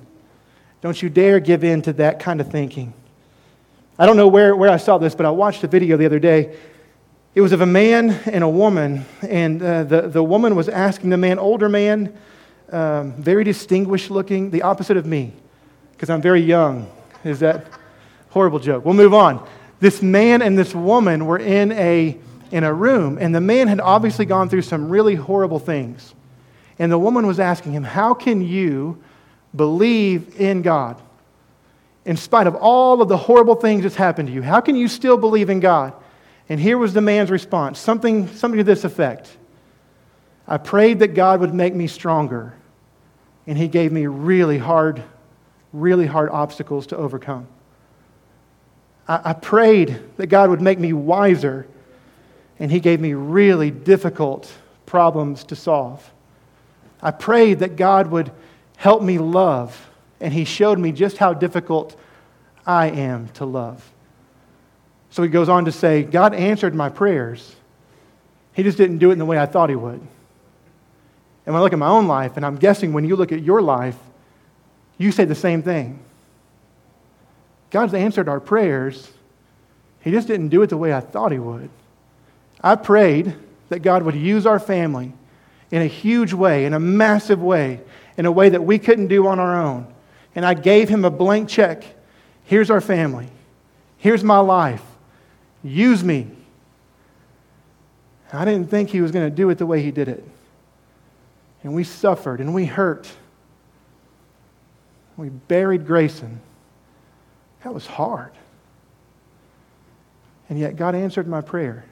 Don't 0.81 1.01
you 1.01 1.09
dare 1.09 1.39
give 1.39 1.63
in 1.63 1.81
to 1.83 1.93
that 1.93 2.19
kind 2.19 2.41
of 2.41 2.51
thinking. 2.51 2.93
I 3.97 4.05
don't 4.05 4.17
know 4.17 4.27
where, 4.27 4.55
where 4.55 4.69
I 4.69 4.77
saw 4.77 4.97
this, 4.97 5.15
but 5.15 5.25
I 5.25 5.29
watched 5.29 5.63
a 5.63 5.67
video 5.67 5.95
the 5.97 6.05
other 6.05 6.19
day. 6.19 6.57
It 7.35 7.41
was 7.41 7.51
of 7.51 7.61
a 7.61 7.65
man 7.65 8.11
and 8.27 8.43
a 8.43 8.49
woman, 8.49 9.05
and 9.27 9.61
uh, 9.61 9.85
the, 9.85 10.01
the 10.01 10.23
woman 10.23 10.55
was 10.55 10.69
asking 10.69 11.09
the 11.09 11.17
man, 11.17 11.39
older 11.39 11.67
man, 11.67 12.15
um, 12.71 13.13
very 13.13 13.43
distinguished 13.43 14.11
looking, 14.11 14.51
the 14.51 14.61
opposite 14.61 14.97
of 14.97 15.07
me 15.07 15.33
because 15.93 16.11
I'm 16.11 16.21
very 16.21 16.41
young. 16.41 16.91
Is 17.23 17.39
that 17.39 17.65
horrible 18.29 18.59
joke? 18.59 18.85
We'll 18.85 18.93
move 18.93 19.15
on. 19.15 19.47
This 19.79 20.01
man 20.03 20.43
and 20.43 20.55
this 20.55 20.75
woman 20.75 21.25
were 21.25 21.39
in 21.39 21.71
a, 21.71 22.17
in 22.51 22.63
a 22.63 22.71
room, 22.71 23.17
and 23.19 23.33
the 23.33 23.41
man 23.41 23.67
had 23.67 23.79
obviously 23.79 24.25
gone 24.25 24.47
through 24.47 24.61
some 24.61 24.89
really 24.89 25.15
horrible 25.15 25.59
things. 25.59 26.13
And 26.77 26.91
the 26.91 26.99
woman 26.99 27.25
was 27.25 27.39
asking 27.39 27.71
him, 27.71 27.83
How 27.83 28.13
can 28.13 28.41
you 28.41 29.01
believe 29.55 30.39
in 30.39 30.61
God? 30.61 31.01
In 32.05 32.15
spite 32.15 32.45
of 32.45 32.53
all 32.53 33.01
of 33.01 33.07
the 33.07 33.17
horrible 33.17 33.55
things 33.55 33.81
that's 33.81 33.95
happened 33.95 34.27
to 34.27 34.33
you, 34.35 34.43
how 34.43 34.61
can 34.61 34.75
you 34.75 34.87
still 34.87 35.17
believe 35.17 35.49
in 35.49 35.61
God? 35.61 35.93
And 36.49 36.59
here 36.59 36.77
was 36.77 36.93
the 36.93 37.01
man's 37.01 37.31
response 37.31 37.79
something, 37.79 38.27
something 38.35 38.57
to 38.57 38.63
this 38.63 38.83
effect 38.83 39.29
I 40.45 40.57
prayed 40.57 40.99
that 40.99 41.13
God 41.13 41.39
would 41.39 41.53
make 41.53 41.73
me 41.73 41.87
stronger, 41.87 42.53
and 43.47 43.57
he 43.57 43.69
gave 43.69 43.93
me 43.93 44.07
really 44.07 44.57
hard 44.57 45.03
really 45.73 46.05
hard 46.05 46.29
obstacles 46.29 46.87
to 46.87 46.97
overcome. 46.97 47.47
I, 49.07 49.21
I 49.25 49.33
prayed 49.33 49.99
that 50.17 50.27
God 50.27 50.49
would 50.51 50.61
make 50.61 50.79
me 50.79 50.93
wiser, 50.93 51.67
and 52.59 52.71
He 52.71 52.79
gave 52.79 53.01
me 53.01 53.13
really 53.13 53.71
difficult 53.71 54.49
problems 54.85 55.43
to 55.45 55.55
solve. 55.55 56.09
I 57.01 57.11
prayed 57.11 57.59
that 57.59 57.75
God 57.75 58.11
would 58.11 58.31
help 58.77 59.01
me 59.01 59.17
love, 59.17 59.89
and 60.21 60.31
He 60.33 60.45
showed 60.45 60.79
me 60.79 60.91
just 60.91 61.17
how 61.17 61.33
difficult 61.33 61.99
I 62.65 62.87
am 62.91 63.27
to 63.29 63.45
love. 63.45 63.91
So 65.13 65.21
he 65.21 65.29
goes 65.29 65.47
on 65.47 65.65
to 65.65 65.71
say, 65.71 66.01
God 66.01 66.33
answered 66.33 66.73
my 66.73 66.89
prayers. 66.89 67.55
He 68.53 68.63
just 68.63 68.79
didn't 68.79 68.97
do 68.97 69.11
it 69.11 69.13
in 69.13 69.19
the 69.19 69.25
way 69.25 69.37
I 69.37 69.45
thought 69.45 69.69
He 69.69 69.75
would. 69.75 69.99
And 69.99 70.09
when 71.45 71.55
I 71.57 71.59
look 71.59 71.71
at 71.71 71.77
my 71.77 71.87
own 71.87 72.07
life, 72.07 72.35
and 72.35 72.43
I'm 72.43 72.55
guessing 72.55 72.93
when 72.93 73.05
you 73.05 73.15
look 73.15 73.31
at 73.31 73.43
your 73.43 73.61
life, 73.61 73.95
you 74.97 75.11
say 75.11 75.25
the 75.25 75.35
same 75.35 75.61
thing. 75.61 75.99
God's 77.69 77.93
answered 77.93 78.27
our 78.27 78.39
prayers. 78.39 79.11
He 79.99 80.09
just 80.09 80.27
didn't 80.27 80.49
do 80.49 80.63
it 80.63 80.71
the 80.71 80.77
way 80.77 80.91
I 80.91 80.99
thought 80.99 81.31
He 81.31 81.37
would. 81.37 81.69
I 82.61 82.75
prayed 82.75 83.35
that 83.69 83.83
God 83.83 84.01
would 84.01 84.15
use 84.15 84.47
our 84.47 84.59
family 84.59 85.13
in 85.69 85.83
a 85.83 85.87
huge 85.87 86.33
way, 86.33 86.65
in 86.65 86.73
a 86.73 86.79
massive 86.79 87.39
way, 87.39 87.81
in 88.17 88.25
a 88.25 88.31
way 88.31 88.49
that 88.49 88.63
we 88.63 88.79
couldn't 88.79 89.09
do 89.09 89.27
on 89.27 89.39
our 89.39 89.61
own. 89.61 89.93
And 90.33 90.43
I 90.43 90.55
gave 90.55 90.89
Him 90.89 91.05
a 91.05 91.11
blank 91.11 91.49
check. 91.49 91.83
Here's 92.45 92.71
our 92.71 92.81
family. 92.81 93.27
Here's 93.99 94.23
my 94.23 94.39
life. 94.39 94.81
Use 95.63 96.03
me. 96.03 96.29
I 98.31 98.45
didn't 98.45 98.69
think 98.69 98.89
He 98.89 99.01
was 99.01 99.11
going 99.11 99.29
to 99.29 99.35
do 99.35 99.49
it 99.49 99.57
the 99.57 99.65
way 99.65 99.81
He 99.81 99.91
did 99.91 100.07
it. 100.07 100.27
And 101.63 101.73
we 101.73 101.83
suffered 101.83 102.41
and 102.41 102.53
we 102.53 102.65
hurt. 102.65 103.09
We 105.15 105.29
buried 105.29 105.85
Grayson. 105.85 106.41
That 107.63 107.73
was 107.73 107.85
hard. 107.85 108.31
And 110.49 110.59
yet 110.59 110.75
God 110.75 110.95
answered 110.95 111.27
my 111.27 111.41
prayer. 111.41 111.85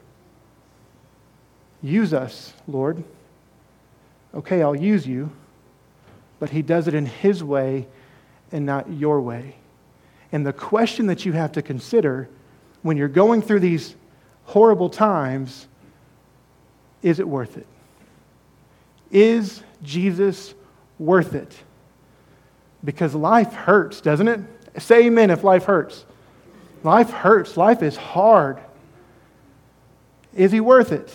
Use 1.81 2.13
us, 2.13 2.53
Lord. 2.67 3.03
Okay, 4.33 4.61
I'll 4.61 4.75
use 4.75 5.07
you, 5.07 5.31
but 6.39 6.49
He 6.49 6.61
does 6.61 6.87
it 6.87 6.93
in 6.93 7.05
His 7.05 7.43
way 7.43 7.87
and 8.51 8.65
not 8.65 8.91
your 8.91 9.21
way. 9.21 9.55
And 10.31 10.45
the 10.45 10.53
question 10.53 11.07
that 11.07 11.25
you 11.25 11.33
have 11.33 11.51
to 11.53 11.61
consider 11.61 12.29
when 12.81 12.97
you're 12.97 13.07
going 13.07 13.41
through 13.41 13.59
these 13.59 13.95
horrible 14.45 14.89
times 14.89 15.67
is 17.01 17.19
it 17.19 17.27
worth 17.27 17.57
it? 17.57 17.67
Is 19.09 19.63
Jesus 19.83 20.53
worth 20.99 21.33
it? 21.33 21.55
Because 22.83 23.15
life 23.15 23.53
hurts, 23.53 24.01
doesn't 24.01 24.27
it? 24.27 24.41
Say 24.77 25.07
amen 25.07 25.29
if 25.29 25.43
life 25.43 25.65
hurts. 25.65 26.05
Life 26.83 27.09
hurts. 27.09 27.57
Life 27.57 27.83
is 27.83 27.95
hard. 27.95 28.59
Is 30.33 30.51
he 30.51 30.59
worth 30.59 30.91
it? 30.91 31.13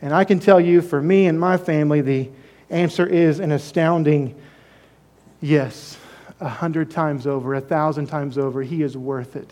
And 0.00 0.14
I 0.14 0.24
can 0.24 0.40
tell 0.40 0.60
you, 0.60 0.80
for 0.80 1.00
me 1.00 1.26
and 1.26 1.38
my 1.38 1.56
family, 1.56 2.00
the 2.00 2.30
answer 2.70 3.06
is 3.06 3.40
an 3.40 3.52
astounding 3.52 4.40
yes. 5.40 5.96
A 6.40 6.48
hundred 6.48 6.90
times 6.90 7.26
over, 7.26 7.54
a 7.54 7.60
thousand 7.60 8.06
times 8.06 8.38
over, 8.38 8.62
he 8.62 8.82
is 8.82 8.96
worth 8.96 9.34
it. 9.36 9.50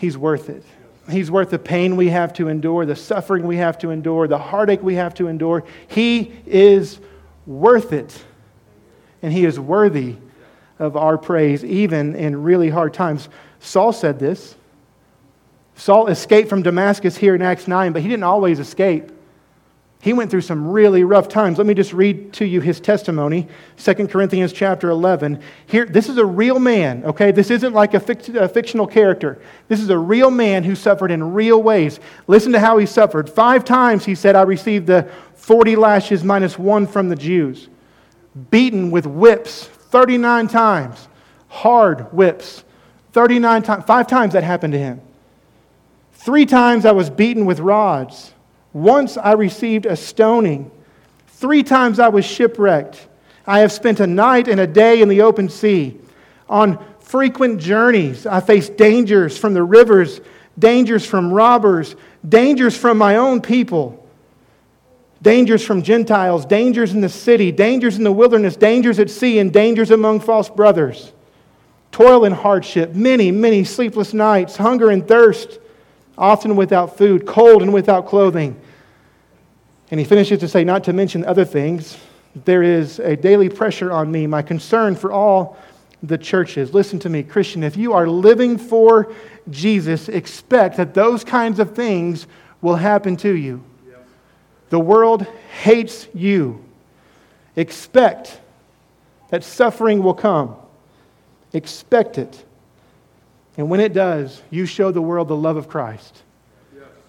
He's 0.00 0.16
worth 0.16 0.48
it. 0.48 0.64
He's 1.10 1.30
worth 1.30 1.50
the 1.50 1.58
pain 1.58 1.96
we 1.96 2.08
have 2.08 2.32
to 2.34 2.48
endure, 2.48 2.86
the 2.86 2.96
suffering 2.96 3.46
we 3.46 3.58
have 3.58 3.76
to 3.80 3.90
endure, 3.90 4.26
the 4.26 4.38
heartache 4.38 4.82
we 4.82 4.94
have 4.94 5.12
to 5.14 5.28
endure. 5.28 5.62
He 5.88 6.32
is 6.46 6.98
worth 7.46 7.92
it 7.92 8.24
and 9.20 9.30
he 9.30 9.44
is 9.44 9.60
worthy 9.60 10.16
of 10.78 10.96
our 10.96 11.18
praise, 11.18 11.62
even 11.62 12.16
in 12.16 12.42
really 12.42 12.70
hard 12.70 12.94
times. 12.94 13.28
Saul 13.58 13.92
said 13.92 14.18
this. 14.18 14.54
Saul 15.74 16.06
escaped 16.06 16.48
from 16.48 16.62
Damascus 16.62 17.18
here 17.18 17.34
in 17.34 17.42
Acts 17.42 17.68
9, 17.68 17.92
but 17.92 18.00
he 18.00 18.08
didn't 18.08 18.24
always 18.24 18.58
escape. 18.58 19.12
He 20.02 20.14
went 20.14 20.30
through 20.30 20.40
some 20.40 20.66
really 20.66 21.04
rough 21.04 21.28
times. 21.28 21.58
Let 21.58 21.66
me 21.66 21.74
just 21.74 21.92
read 21.92 22.32
to 22.34 22.46
you 22.46 22.62
his 22.62 22.80
testimony. 22.80 23.46
2 23.76 24.08
Corinthians 24.08 24.50
chapter 24.50 24.88
11. 24.88 25.42
Here, 25.66 25.84
this 25.84 26.08
is 26.08 26.16
a 26.16 26.24
real 26.24 26.58
man, 26.58 27.04
okay? 27.04 27.32
This 27.32 27.50
isn't 27.50 27.74
like 27.74 27.92
a, 27.92 28.00
fict- 28.00 28.30
a, 28.30 28.48
fictional 28.48 28.86
character. 28.86 29.42
This 29.68 29.78
is 29.78 29.90
a 29.90 29.98
real 29.98 30.30
man 30.30 30.64
who 30.64 30.74
suffered 30.74 31.10
in 31.10 31.34
real 31.34 31.62
ways. 31.62 32.00
Listen 32.26 32.52
to 32.52 32.58
how 32.58 32.78
he 32.78 32.86
suffered. 32.86 33.28
Five 33.28 33.62
times 33.62 34.06
he 34.06 34.14
said, 34.14 34.36
I 34.36 34.42
received 34.42 34.86
the 34.86 35.06
40 35.34 35.76
lashes 35.76 36.24
minus 36.24 36.58
one 36.58 36.86
from 36.86 37.10
the 37.10 37.16
Jews. 37.16 37.68
Beaten 38.50 38.90
with 38.90 39.06
whips 39.06 39.66
39 39.66 40.48
times. 40.48 41.08
Hard 41.48 42.10
whips. 42.14 42.64
39 43.12 43.62
times. 43.64 43.84
Five 43.84 44.06
times 44.06 44.32
that 44.32 44.44
happened 44.44 44.72
to 44.72 44.78
him. 44.78 45.02
Three 46.14 46.46
times 46.46 46.86
I 46.86 46.92
was 46.92 47.10
beaten 47.10 47.44
with 47.44 47.60
rods. 47.60 48.32
Once 48.72 49.16
I 49.16 49.32
received 49.32 49.86
a 49.86 49.96
stoning. 49.96 50.70
Three 51.28 51.62
times 51.62 51.98
I 51.98 52.08
was 52.08 52.24
shipwrecked. 52.24 53.08
I 53.46 53.60
have 53.60 53.72
spent 53.72 54.00
a 54.00 54.06
night 54.06 54.46
and 54.46 54.60
a 54.60 54.66
day 54.66 55.02
in 55.02 55.08
the 55.08 55.22
open 55.22 55.48
sea. 55.48 55.98
On 56.48 56.84
frequent 57.00 57.60
journeys, 57.60 58.26
I 58.26 58.40
faced 58.40 58.76
dangers 58.76 59.36
from 59.36 59.54
the 59.54 59.62
rivers, 59.62 60.20
dangers 60.58 61.04
from 61.04 61.32
robbers, 61.32 61.96
dangers 62.28 62.76
from 62.76 62.98
my 62.98 63.16
own 63.16 63.40
people, 63.40 64.06
dangers 65.22 65.64
from 65.64 65.82
Gentiles, 65.82 66.44
dangers 66.44 66.92
in 66.92 67.00
the 67.00 67.08
city, 67.08 67.50
dangers 67.50 67.96
in 67.96 68.04
the 68.04 68.12
wilderness, 68.12 68.56
dangers 68.56 68.98
at 68.98 69.10
sea, 69.10 69.38
and 69.38 69.52
dangers 69.52 69.90
among 69.90 70.20
false 70.20 70.48
brothers. 70.48 71.12
Toil 71.90 72.24
and 72.24 72.34
hardship, 72.34 72.94
many, 72.94 73.32
many 73.32 73.64
sleepless 73.64 74.14
nights, 74.14 74.56
hunger 74.56 74.90
and 74.90 75.08
thirst 75.08 75.58
often 76.20 76.54
without 76.54 76.96
food, 76.96 77.26
cold 77.26 77.62
and 77.62 77.72
without 77.72 78.06
clothing. 78.06 78.60
And 79.90 79.98
he 79.98 80.06
finishes 80.06 80.38
to 80.40 80.48
say, 80.48 80.62
not 80.62 80.84
to 80.84 80.92
mention 80.92 81.24
other 81.24 81.44
things, 81.44 81.96
there 82.44 82.62
is 82.62 83.00
a 83.00 83.16
daily 83.16 83.48
pressure 83.48 83.90
on 83.90 84.12
me, 84.12 84.26
my 84.26 84.42
concern 84.42 84.94
for 84.94 85.10
all 85.10 85.56
the 86.02 86.18
churches. 86.18 86.72
Listen 86.72 86.98
to 87.00 87.08
me, 87.08 87.22
Christian, 87.22 87.64
if 87.64 87.76
you 87.76 87.92
are 87.94 88.06
living 88.06 88.56
for 88.56 89.12
Jesus, 89.50 90.08
expect 90.08 90.76
that 90.76 90.94
those 90.94 91.24
kinds 91.24 91.58
of 91.58 91.74
things 91.74 92.26
will 92.60 92.76
happen 92.76 93.16
to 93.16 93.34
you. 93.34 93.64
The 94.68 94.78
world 94.78 95.26
hates 95.62 96.06
you. 96.14 96.64
Expect 97.56 98.38
that 99.30 99.42
suffering 99.42 100.02
will 100.02 100.14
come. 100.14 100.54
Expect 101.52 102.18
it. 102.18 102.44
And 103.60 103.68
when 103.68 103.80
it 103.80 103.92
does, 103.92 104.40
you 104.48 104.64
show 104.64 104.90
the 104.90 105.02
world 105.02 105.28
the 105.28 105.36
love 105.36 105.58
of 105.58 105.68
Christ. 105.68 106.22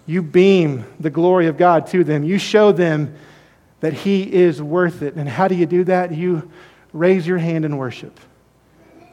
You 0.04 0.20
beam 0.20 0.84
the 1.00 1.08
glory 1.08 1.46
of 1.46 1.56
God 1.56 1.86
to 1.86 2.04
them. 2.04 2.24
You 2.24 2.36
show 2.36 2.72
them 2.72 3.16
that 3.80 3.94
He 3.94 4.30
is 4.30 4.60
worth 4.60 5.00
it. 5.00 5.14
And 5.14 5.26
how 5.26 5.48
do 5.48 5.54
you 5.54 5.64
do 5.64 5.84
that? 5.84 6.12
You 6.14 6.52
raise 6.92 7.26
your 7.26 7.38
hand 7.38 7.64
in 7.64 7.78
worship. 7.78 8.20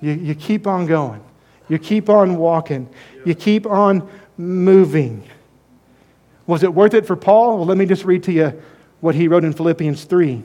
You, 0.01 0.11
you 0.11 0.35
keep 0.35 0.67
on 0.67 0.85
going. 0.85 1.23
You 1.69 1.79
keep 1.79 2.09
on 2.09 2.35
walking. 2.35 2.89
You 3.23 3.35
keep 3.35 3.65
on 3.65 4.09
moving. 4.35 5.23
Was 6.45 6.63
it 6.63 6.73
worth 6.73 6.93
it 6.93 7.05
for 7.05 7.15
Paul? 7.15 7.55
Well, 7.55 7.65
let 7.65 7.77
me 7.77 7.85
just 7.85 8.03
read 8.03 8.23
to 8.23 8.33
you 8.33 8.61
what 8.99 9.15
he 9.15 9.29
wrote 9.29 9.45
in 9.45 9.53
Philippians 9.53 10.03
3. 10.03 10.43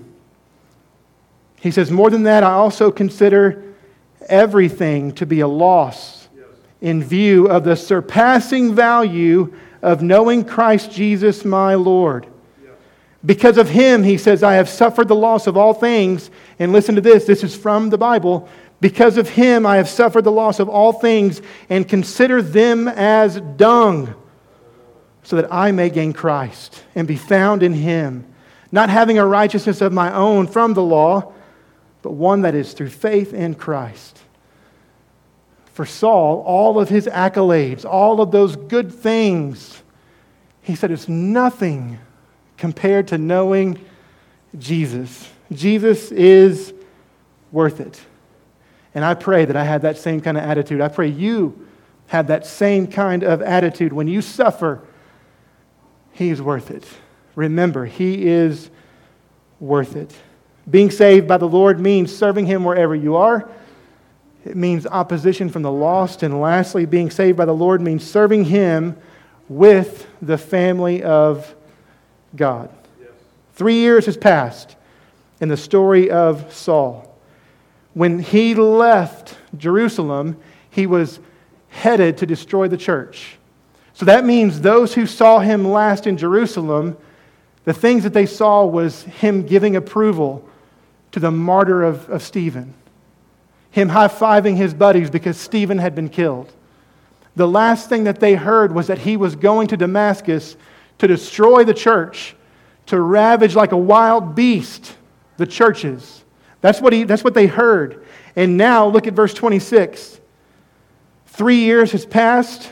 He 1.61 1.73
says, 1.73 1.91
More 1.91 2.09
than 2.09 2.23
that, 2.23 2.45
I 2.45 2.53
also 2.53 2.93
consider 2.93 3.75
everything 4.29 5.11
to 5.15 5.27
be 5.27 5.41
a 5.41 5.49
loss 5.49 6.24
in 6.85 7.03
view 7.03 7.47
of 7.47 7.65
the 7.65 7.75
surpassing 7.75 8.75
value 8.75 9.51
of 9.81 10.03
knowing 10.03 10.45
Christ 10.45 10.93
Jesus 10.93 11.43
my 11.43 11.75
Lord. 11.77 12.27
Because 13.25 13.57
of 13.57 13.71
him, 13.71 14.03
he 14.03 14.19
says, 14.19 14.43
I 14.43 14.57
have 14.57 14.69
suffered 14.69 15.09
the 15.09 15.15
loss 15.15 15.47
of 15.47 15.57
all 15.57 15.73
things. 15.73 16.31
And 16.59 16.73
listen 16.73 16.95
to 16.97 17.01
this 17.01 17.25
this 17.25 17.43
is 17.43 17.57
from 17.57 17.89
the 17.89 17.97
Bible. 17.97 18.51
Because 18.83 19.17
of 19.17 19.31
him, 19.31 19.65
I 19.65 19.79
have 19.79 19.89
suffered 19.89 20.25
the 20.25 20.31
loss 20.31 20.61
of 20.61 20.69
all 20.69 20.93
things 20.93 21.41
and 21.71 21.89
consider 21.89 22.43
them 22.43 22.87
as 22.87 23.41
dung, 23.57 24.15
so 25.23 25.37
that 25.37 25.51
I 25.51 25.73
may 25.73 25.89
gain 25.89 26.13
Christ 26.13 26.85
and 26.95 27.09
be 27.09 27.17
found 27.17 27.63
in 27.63 27.73
him, 27.73 28.27
not 28.71 28.91
having 28.91 29.17
a 29.17 29.25
righteousness 29.25 29.81
of 29.81 29.95
my 29.95 30.13
own 30.13 30.49
from 30.49 30.75
the 30.75 30.83
law, 30.83 31.33
but 32.03 32.13
one 32.13 32.43
that 32.43 32.55
is 32.55 32.75
through 32.75 32.91
faith 32.91 33.33
in 33.33 33.55
Christ 33.55 34.24
for 35.75 35.85
Saul, 35.85 36.41
all 36.47 36.79
of 36.79 36.89
his 36.89 37.07
accolades, 37.09 37.85
all 37.85 38.21
of 38.21 38.31
those 38.31 38.55
good 38.55 38.93
things, 38.95 39.83
he 40.63 40.77
said 40.77 40.93
it's 40.93 41.09
nothing 41.09 41.99
compared 42.57 43.09
to 43.09 43.19
knowing 43.19 43.81
Jesus. 44.57 45.29
Jesus 45.51 46.13
is 46.13 46.73
worth 47.51 47.81
it. 47.81 48.01
And 48.95 49.05
I 49.05 49.15
pray 49.15 49.47
that 49.47 49.57
I 49.57 49.65
had 49.65 49.83
that 49.83 49.99
same 49.99 50.21
kind 50.21 50.39
of 50.39 50.45
attitude. 50.45 50.81
I 50.81 50.87
pray 50.87 51.09
you 51.09 51.67
have 52.07 52.29
that 52.29 52.47
same 52.47 52.87
kind 52.87 53.25
of 53.25 53.43
attitude. 53.43 53.93
When 53.93 54.07
you 54.07 54.23
suffer, 54.23 54.81
He's 56.13 56.41
worth 56.41 56.71
it. 56.71 56.87
Remember, 57.35 57.85
He 57.85 58.29
is 58.29 58.71
worth 59.59 59.97
it. 59.97 60.15
Being 60.71 60.93
saved 60.93 61.27
by 61.27 61.39
the 61.39 61.49
Lord 61.49 61.81
means 61.81 62.17
serving 62.17 62.47
Him 62.47 62.63
wherever 62.63 62.95
you 62.95 63.17
are 63.17 63.51
it 64.45 64.57
means 64.57 64.87
opposition 64.87 65.49
from 65.49 65.63
the 65.63 65.73
lost. 65.73 66.23
And 66.23 66.41
lastly, 66.41 66.85
being 66.85 67.11
saved 67.11 67.37
by 67.37 67.47
the 67.47 67.55
Lord 67.55 67.81
means 67.81 68.09
serving 68.09 68.45
Him 68.45 68.97
with 69.49 70.07
the 70.21 70.39
family 70.39 71.03
of 71.03 71.55
God. 72.37 72.71
Yes. 73.01 73.11
Three 73.55 73.77
years 73.77 74.07
has 74.07 74.17
passed 74.17 74.77
in 75.41 75.49
the 75.49 75.57
story 75.57 76.11
of 76.11 76.53
Saul. 76.53 77.11
When 77.95 78.19
he 78.19 78.55
left 78.55 79.37
Jerusalem, 79.57 80.37
he 80.71 80.87
was 80.87 81.21
headed 81.69 82.19
to 82.19 82.27
destroy 82.27 82.69
the 82.69 82.77
church. 82.77 83.37
So 83.93 84.07
that 84.07 84.25
means 84.25 84.61
those 84.61 84.95
who 84.95 85.07
saw 85.07 85.39
him 85.39 85.65
last 85.65 86.07
in 86.07 86.17
Jerusalem, 86.17 86.97
the 87.65 87.73
things 87.73 88.03
that 88.03 88.13
they 88.13 88.27
saw 88.27 88.65
was 88.65 89.05
him 89.05 89.47
giving 89.47 89.77
approval 89.77 90.49
to 91.13 91.21
the 91.21 91.31
martyr 91.31 91.85
of, 91.85 92.09
of 92.11 92.23
Stephen 92.23 92.75
him 93.75 93.89
high 93.89 94.07
fiving 94.07 94.57
his 94.57 94.73
buddies 94.73 95.11
because 95.11 95.37
Stephen 95.37 95.79
had 95.79 95.97
been 95.97 96.09
killed. 96.09 96.53
The 97.35 97.49
last 97.49 97.89
thing 97.89 98.05
that 98.05 98.21
they 98.21 98.37
heard 98.37 98.73
was 98.73 98.87
that 98.87 98.99
he 98.99 99.17
was 99.17 99.35
going 99.35 99.67
to 99.67 99.77
Damascus 99.77 100.57
to 100.99 101.09
destroy 101.09 101.65
the 101.65 101.75
church, 101.75 102.37
to 102.87 103.01
ravage 103.01 103.57
like 103.57 103.73
a 103.73 103.77
wild 103.77 104.37
beast 104.37 104.97
the 105.39 105.47
churches. 105.47 106.23
That's 106.61 106.81
what, 106.81 106.93
he, 106.93 107.03
that's 107.03 107.25
what 107.25 107.35
they 107.35 107.49
heard. 107.49 108.07
And 108.37 108.57
now 108.57 108.87
look 108.87 109.09
at 109.09 109.13
verse 109.13 109.35
26. 109.35 110.21
Three 111.27 111.57
years 111.57 111.91
has 111.91 112.07
passed. 112.07 112.71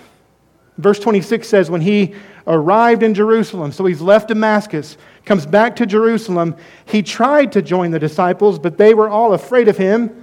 Verse 0.78 1.00
26 1.00 1.48
says, 1.48 1.68
when 1.68 1.80
he 1.80 2.14
arrived 2.46 3.02
in 3.02 3.12
Jerusalem, 3.12 3.72
so 3.72 3.84
he's 3.86 4.00
left 4.00 4.28
Damascus, 4.28 4.96
comes 5.24 5.46
back 5.46 5.74
to 5.76 5.84
Jerusalem, 5.84 6.54
he 6.84 7.02
tried 7.02 7.50
to 7.52 7.62
join 7.62 7.90
the 7.90 7.98
disciples, 7.98 8.60
but 8.60 8.78
they 8.78 8.94
were 8.94 9.08
all 9.08 9.34
afraid 9.34 9.66
of 9.66 9.76
him 9.76 10.21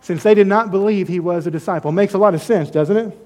since 0.00 0.22
they 0.22 0.34
did 0.34 0.46
not 0.46 0.70
believe 0.70 1.08
he 1.08 1.20
was 1.20 1.46
a 1.46 1.50
disciple. 1.50 1.92
Makes 1.92 2.14
a 2.14 2.18
lot 2.18 2.34
of 2.34 2.42
sense, 2.42 2.70
doesn't 2.70 2.96
it? 2.96 3.18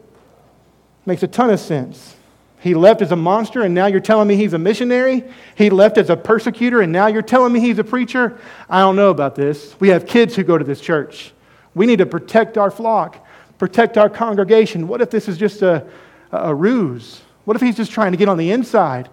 Makes 1.07 1.23
a 1.23 1.29
ton 1.29 1.51
of 1.51 1.61
sense. 1.61 2.17
He 2.61 2.75
left 2.75 3.03
as 3.03 3.11
a 3.11 3.17
monster, 3.17 3.63
and 3.63 3.75
now 3.75 3.87
you're 3.87 4.01
telling 4.01 4.29
me 4.29 4.37
he's 4.37 4.53
a 4.53 4.59
missionary? 4.59 5.25
He 5.57 5.69
left 5.69 5.99
as 5.99 6.11
a 6.11 6.17
persecutor, 6.17 6.81
and 6.81 6.93
now 6.93 7.09
you're 7.09 7.21
telling 7.21 7.53
me 7.53 7.59
he's 7.59 7.79
a 7.79 7.85
preacher? 7.85 8.39
I 8.71 8.79
don't 8.81 8.95
know 8.95 9.11
about 9.11 9.35
this. 9.35 9.75
We 9.81 9.89
have 9.89 10.07
kids 10.07 10.37
who 10.37 10.45
go 10.45 10.57
to 10.57 10.65
this 10.65 10.81
church. 10.81 11.33
We 11.75 11.87
need 11.87 11.99
to 11.99 12.07
protect 12.07 12.57
our 12.57 12.71
flock, 12.71 13.27
protect 13.59 13.99
our 13.99 14.09
congregation. 14.09 14.87
What 14.87 15.01
if 15.01 15.11
this 15.11 15.27
is 15.27 15.39
just 15.39 15.63
a, 15.63 15.85
a 16.31 16.55
ruse? 16.55 17.21
What 17.47 17.57
if 17.57 17.63
he's 17.63 17.77
just 17.77 17.91
trying 17.91 18.13
to 18.13 18.17
get 18.17 18.29
on 18.29 18.39
the 18.39 18.53
inside 18.53 19.09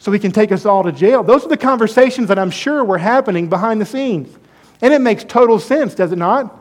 so 0.00 0.10
he 0.10 0.18
can 0.18 0.32
take 0.32 0.50
us 0.50 0.66
all 0.66 0.82
to 0.82 0.90
jail? 0.90 1.22
Those 1.22 1.44
are 1.44 1.48
the 1.48 1.56
conversations 1.56 2.26
that 2.28 2.38
I'm 2.38 2.50
sure 2.50 2.82
were 2.82 2.98
happening 2.98 3.48
behind 3.48 3.80
the 3.80 3.86
scenes. 3.86 4.36
And 4.82 4.92
it 4.92 5.00
makes 5.00 5.22
total 5.22 5.60
sense, 5.60 5.94
does 5.94 6.10
it 6.10 6.18
not? 6.18 6.57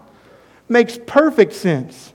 Makes 0.69 0.99
perfect 1.05 1.53
sense. 1.53 2.13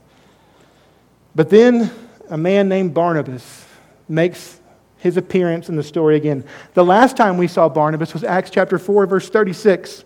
But 1.35 1.49
then 1.49 1.91
a 2.29 2.37
man 2.37 2.69
named 2.69 2.93
Barnabas 2.93 3.65
makes 4.07 4.59
his 4.97 5.17
appearance 5.17 5.69
in 5.69 5.75
the 5.75 5.83
story 5.83 6.15
again. 6.15 6.45
The 6.75 6.85
last 6.85 7.17
time 7.17 7.37
we 7.37 7.47
saw 7.47 7.67
Barnabas 7.67 8.13
was 8.13 8.23
Acts 8.23 8.49
chapter 8.49 8.79
4, 8.79 9.05
verse 9.05 9.29
36. 9.29 10.05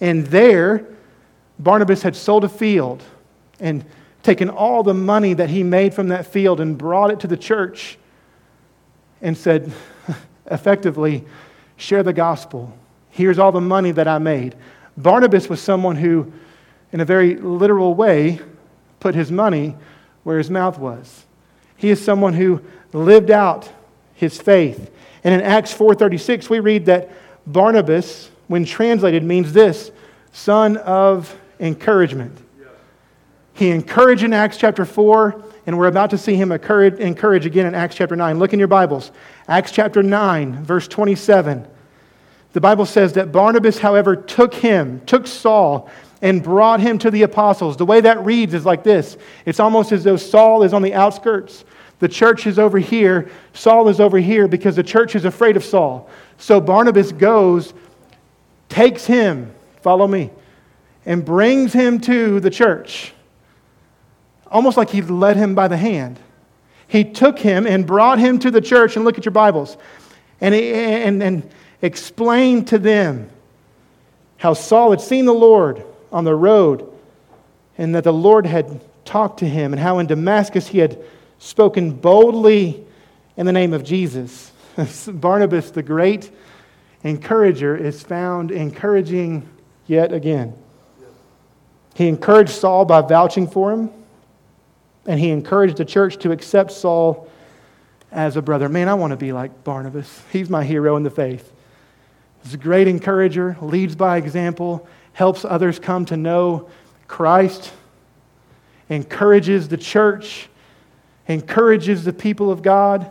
And 0.00 0.26
there, 0.26 0.86
Barnabas 1.58 2.02
had 2.02 2.14
sold 2.14 2.44
a 2.44 2.48
field 2.48 3.02
and 3.58 3.84
taken 4.22 4.48
all 4.48 4.82
the 4.82 4.94
money 4.94 5.34
that 5.34 5.50
he 5.50 5.62
made 5.62 5.94
from 5.94 6.08
that 6.08 6.26
field 6.26 6.60
and 6.60 6.78
brought 6.78 7.10
it 7.10 7.20
to 7.20 7.26
the 7.26 7.36
church 7.36 7.98
and 9.20 9.36
said, 9.36 9.72
effectively, 10.50 11.24
share 11.76 12.02
the 12.02 12.12
gospel. 12.12 12.76
Here's 13.10 13.38
all 13.38 13.50
the 13.50 13.60
money 13.60 13.90
that 13.90 14.06
I 14.06 14.18
made. 14.18 14.54
Barnabas 14.96 15.48
was 15.48 15.60
someone 15.60 15.96
who 15.96 16.32
in 16.92 17.00
a 17.00 17.04
very 17.04 17.36
literal 17.36 17.94
way, 17.94 18.40
put 19.00 19.14
his 19.14 19.30
money 19.30 19.76
where 20.22 20.38
his 20.38 20.50
mouth 20.50 20.78
was. 20.78 21.24
He 21.76 21.90
is 21.90 22.04
someone 22.04 22.34
who 22.34 22.60
lived 22.92 23.30
out 23.30 23.70
his 24.14 24.40
faith. 24.40 24.90
And 25.24 25.34
in 25.34 25.40
Acts 25.40 25.72
4:36 25.72 26.50
we 26.50 26.60
read 26.60 26.86
that 26.86 27.10
Barnabas 27.46 28.30
when 28.48 28.64
translated 28.64 29.22
means 29.22 29.52
this, 29.52 29.92
son 30.32 30.76
of 30.78 31.36
encouragement. 31.60 32.36
He 33.52 33.70
encouraged 33.70 34.22
in 34.22 34.32
Acts 34.32 34.56
chapter 34.56 34.84
4 34.84 35.42
and 35.66 35.76
we're 35.76 35.88
about 35.88 36.10
to 36.10 36.18
see 36.18 36.34
him 36.34 36.50
encourage 36.50 37.44
again 37.44 37.66
in 37.66 37.74
Acts 37.74 37.94
chapter 37.94 38.16
9. 38.16 38.38
Look 38.38 38.54
in 38.54 38.58
your 38.58 38.68
Bibles. 38.68 39.12
Acts 39.48 39.70
chapter 39.70 40.02
9, 40.02 40.64
verse 40.64 40.88
27. 40.88 41.66
The 42.54 42.60
Bible 42.60 42.86
says 42.86 43.12
that 43.12 43.32
Barnabas, 43.32 43.78
however, 43.78 44.16
took 44.16 44.54
him, 44.54 45.02
took 45.04 45.26
Saul, 45.26 45.90
and 46.20 46.42
brought 46.42 46.80
him 46.80 46.98
to 46.98 47.10
the 47.10 47.22
apostles. 47.22 47.76
The 47.76 47.86
way 47.86 48.00
that 48.00 48.24
reads 48.24 48.54
is 48.54 48.64
like 48.64 48.82
this 48.82 49.16
it's 49.44 49.60
almost 49.60 49.92
as 49.92 50.04
though 50.04 50.16
Saul 50.16 50.62
is 50.62 50.72
on 50.72 50.82
the 50.82 50.94
outskirts. 50.94 51.64
The 52.00 52.08
church 52.08 52.46
is 52.46 52.58
over 52.60 52.78
here. 52.78 53.28
Saul 53.54 53.88
is 53.88 53.98
over 53.98 54.18
here 54.18 54.46
because 54.46 54.76
the 54.76 54.84
church 54.84 55.16
is 55.16 55.24
afraid 55.24 55.56
of 55.56 55.64
Saul. 55.64 56.08
So 56.36 56.60
Barnabas 56.60 57.10
goes, 57.10 57.74
takes 58.68 59.04
him, 59.04 59.52
follow 59.82 60.06
me, 60.06 60.30
and 61.04 61.24
brings 61.24 61.72
him 61.72 62.00
to 62.02 62.38
the 62.38 62.50
church 62.50 63.12
almost 64.50 64.76
like 64.76 64.90
he 64.90 65.02
led 65.02 65.36
him 65.36 65.54
by 65.54 65.68
the 65.68 65.76
hand. 65.76 66.18
He 66.86 67.04
took 67.04 67.38
him 67.38 67.66
and 67.66 67.86
brought 67.86 68.18
him 68.18 68.38
to 68.40 68.50
the 68.50 68.60
church, 68.60 68.96
and 68.96 69.04
look 69.04 69.18
at 69.18 69.24
your 69.24 69.32
Bibles, 69.32 69.76
and, 70.40 70.54
and, 70.54 71.22
and 71.22 71.50
explained 71.82 72.68
to 72.68 72.78
them 72.78 73.28
how 74.38 74.54
Saul 74.54 74.90
had 74.92 75.00
seen 75.00 75.26
the 75.26 75.34
Lord 75.34 75.84
on 76.12 76.24
the 76.24 76.34
road, 76.34 76.90
and 77.76 77.94
that 77.94 78.04
the 78.04 78.12
Lord 78.12 78.46
had 78.46 78.80
talked 79.04 79.40
to 79.40 79.48
him, 79.48 79.72
and 79.72 79.80
how 79.80 79.98
in 79.98 80.06
Damascus 80.06 80.68
he 80.68 80.78
had 80.78 81.02
spoken 81.38 81.92
boldly 81.92 82.84
in 83.36 83.46
the 83.46 83.52
name 83.52 83.72
of 83.72 83.84
Jesus. 83.84 84.50
Barnabas, 85.08 85.70
the 85.70 85.82
great 85.82 86.30
encourager, 87.02 87.76
is 87.76 88.02
found 88.02 88.50
encouraging 88.50 89.48
yet 89.86 90.12
again. 90.12 90.54
He 91.94 92.08
encouraged 92.08 92.50
Saul 92.50 92.84
by 92.84 93.00
vouching 93.00 93.48
for 93.48 93.72
him 93.72 93.90
and 95.08 95.18
he 95.18 95.30
encouraged 95.30 95.78
the 95.78 95.84
church 95.86 96.18
to 96.18 96.32
accept 96.32 96.70
Saul 96.70 97.28
as 98.12 98.36
a 98.36 98.42
brother. 98.42 98.68
Man, 98.68 98.88
I 98.90 98.94
want 98.94 99.12
to 99.12 99.16
be 99.16 99.32
like 99.32 99.64
Barnabas. 99.64 100.22
He's 100.30 100.50
my 100.50 100.62
hero 100.62 100.96
in 100.96 101.02
the 101.02 101.10
faith. 101.10 101.50
He's 102.44 102.54
a 102.54 102.58
great 102.58 102.86
encourager, 102.86 103.56
leads 103.62 103.96
by 103.96 104.18
example, 104.18 104.86
helps 105.18 105.44
others 105.44 105.80
come 105.80 106.04
to 106.04 106.16
know 106.16 106.70
Christ, 107.08 107.72
encourages 108.88 109.66
the 109.66 109.76
church, 109.76 110.48
encourages 111.26 112.04
the 112.04 112.12
people 112.12 112.52
of 112.52 112.62
God. 112.62 113.10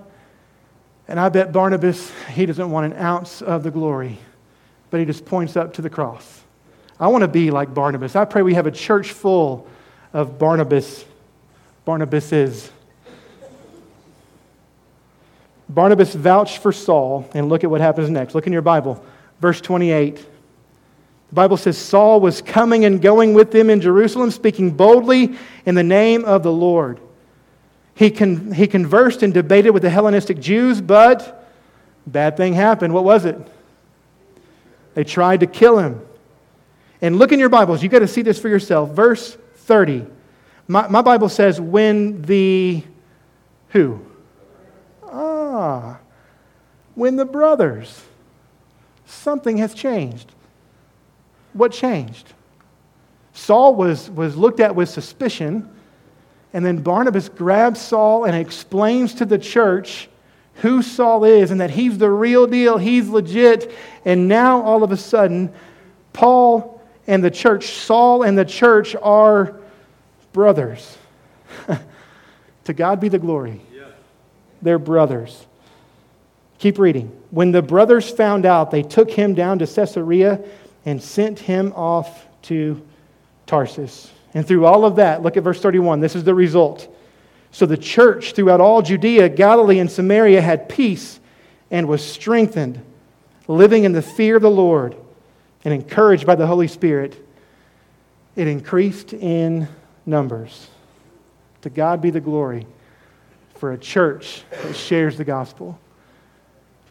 And 1.09 1.19
I 1.19 1.27
bet 1.27 1.51
Barnabas, 1.51 2.09
he 2.29 2.45
doesn't 2.45 2.71
want 2.71 2.93
an 2.93 2.97
ounce 2.97 3.41
of 3.41 3.63
the 3.63 3.71
glory, 3.71 4.17
but 4.89 5.01
he 5.01 5.05
just 5.05 5.25
points 5.25 5.57
up 5.57 5.73
to 5.73 5.81
the 5.81 5.89
cross. 5.89 6.43
I 6.97 7.09
want 7.09 7.23
to 7.23 7.27
be 7.27 7.51
like 7.51 7.73
Barnabas. 7.73 8.15
I 8.15 8.23
pray 8.23 8.41
we 8.41 8.53
have 8.53 8.67
a 8.67 8.71
church 8.71 9.11
full 9.11 9.67
of 10.13 10.39
Barnabas 10.39 11.03
Barnabas 11.83 12.31
is. 12.31 12.71
Barnabas 15.67 16.15
vouched 16.15 16.59
for 16.59 16.71
Saul, 16.71 17.29
and 17.33 17.49
look 17.49 17.65
at 17.65 17.69
what 17.69 17.81
happens 17.81 18.09
next. 18.09 18.33
Look 18.33 18.47
in 18.47 18.53
your 18.53 18.61
Bible, 18.61 19.03
verse 19.41 19.59
28. 19.59 20.36
The 21.29 21.35
Bible 21.35 21.57
says 21.57 21.77
Saul 21.77 22.21
was 22.21 22.41
coming 22.41 22.85
and 22.85 23.01
going 23.01 23.33
with 23.33 23.51
them 23.51 23.69
in 23.69 23.81
Jerusalem, 23.81 24.31
speaking 24.31 24.71
boldly 24.71 25.35
in 25.65 25.75
the 25.75 25.83
name 25.83 26.23
of 26.23 26.43
the 26.43 26.51
Lord. 26.51 26.99
He, 27.95 28.11
con- 28.11 28.51
he 28.53 28.67
conversed 28.67 29.23
and 29.23 29.33
debated 29.33 29.71
with 29.71 29.83
the 29.83 29.89
Hellenistic 29.89 30.39
Jews, 30.39 30.79
but 30.79 31.49
bad 32.05 32.37
thing 32.37 32.53
happened. 32.53 32.93
What 32.93 33.03
was 33.03 33.25
it? 33.25 33.37
They 34.93 35.03
tried 35.03 35.41
to 35.41 35.47
kill 35.47 35.79
him. 35.79 36.01
And 37.01 37.17
look 37.17 37.31
in 37.31 37.39
your 37.39 37.49
Bibles. 37.49 37.83
You've 37.83 37.91
got 37.91 37.99
to 37.99 38.07
see 38.07 38.21
this 38.21 38.39
for 38.39 38.49
yourself. 38.49 38.91
Verse 38.91 39.37
30. 39.55 40.05
My, 40.67 40.87
my 40.87 41.01
Bible 41.01 41.29
says, 41.29 41.59
when 41.59 42.21
the 42.23 42.83
who? 43.69 43.99
Ah, 45.03 45.99
when 46.95 47.15
the 47.15 47.25
brothers. 47.25 48.03
Something 49.05 49.57
has 49.57 49.73
changed. 49.73 50.33
What 51.53 51.71
changed? 51.71 52.33
Saul 53.33 53.75
was, 53.75 54.09
was 54.09 54.35
looked 54.35 54.59
at 54.59 54.75
with 54.75 54.89
suspicion, 54.89 55.69
and 56.53 56.65
then 56.65 56.81
Barnabas 56.81 57.29
grabs 57.29 57.79
Saul 57.79 58.25
and 58.25 58.35
explains 58.35 59.13
to 59.15 59.25
the 59.25 59.37
church 59.37 60.09
who 60.55 60.81
Saul 60.81 61.23
is 61.23 61.51
and 61.51 61.61
that 61.61 61.69
he's 61.69 61.97
the 61.97 62.09
real 62.09 62.47
deal, 62.47 62.77
he's 62.77 63.07
legit. 63.09 63.71
And 64.05 64.27
now 64.27 64.61
all 64.61 64.83
of 64.83 64.91
a 64.91 64.97
sudden, 64.97 65.53
Paul 66.13 66.81
and 67.05 67.23
the 67.23 67.29
church, 67.29 67.67
Saul 67.67 68.23
and 68.23 68.37
the 68.37 68.45
church 68.45 68.95
are 68.95 69.55
brothers. 70.33 70.97
to 72.63 72.73
God 72.73 72.99
be 72.99 73.09
the 73.09 73.19
glory. 73.19 73.61
They're 74.61 74.79
brothers. 74.79 75.45
Keep 76.59 76.79
reading. 76.79 77.15
When 77.29 77.51
the 77.51 77.61
brothers 77.61 78.09
found 78.09 78.45
out, 78.45 78.71
they 78.71 78.81
took 78.81 79.11
him 79.11 79.35
down 79.35 79.59
to 79.59 79.67
Caesarea 79.67 80.43
and 80.87 81.03
sent 81.03 81.37
him 81.37 81.73
off 81.75 82.25
to 82.43 82.81
Tarsus. 83.45 84.09
And 84.33 84.47
through 84.47 84.65
all 84.65 84.85
of 84.85 84.95
that, 84.95 85.21
look 85.21 85.35
at 85.35 85.43
verse 85.43 85.59
31. 85.59 85.99
This 85.99 86.15
is 86.15 86.23
the 86.23 86.33
result. 86.33 86.87
So 87.51 87.65
the 87.65 87.75
church 87.75 88.31
throughout 88.31 88.61
all 88.61 88.81
Judea, 88.81 89.27
Galilee, 89.27 89.79
and 89.79 89.91
Samaria 89.91 90.39
had 90.39 90.69
peace 90.69 91.19
and 91.69 91.89
was 91.89 92.01
strengthened, 92.01 92.81
living 93.49 93.83
in 93.83 93.91
the 93.91 94.01
fear 94.01 94.37
of 94.37 94.41
the 94.41 94.49
Lord 94.49 94.95
and 95.65 95.73
encouraged 95.73 96.25
by 96.25 96.35
the 96.35 96.47
Holy 96.47 96.69
Spirit. 96.69 97.21
It 98.37 98.47
increased 98.47 99.11
in 99.11 99.67
numbers. 100.05 100.69
To 101.63 101.69
God 101.69 102.01
be 102.01 102.11
the 102.11 102.21
glory 102.21 102.65
for 103.55 103.73
a 103.73 103.77
church 103.77 104.43
that 104.51 104.73
shares 104.73 105.17
the 105.17 105.25
gospel. 105.25 105.77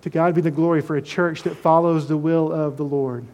To 0.03 0.11
God 0.11 0.35
be 0.35 0.43
the 0.43 0.51
glory 0.51 0.83
for 0.83 0.97
a 0.97 1.03
church 1.03 1.45
that 1.45 1.57
follows 1.57 2.09
the 2.09 2.19
will 2.19 2.53
of 2.53 2.77
the 2.77 2.85
Lord. 2.85 3.25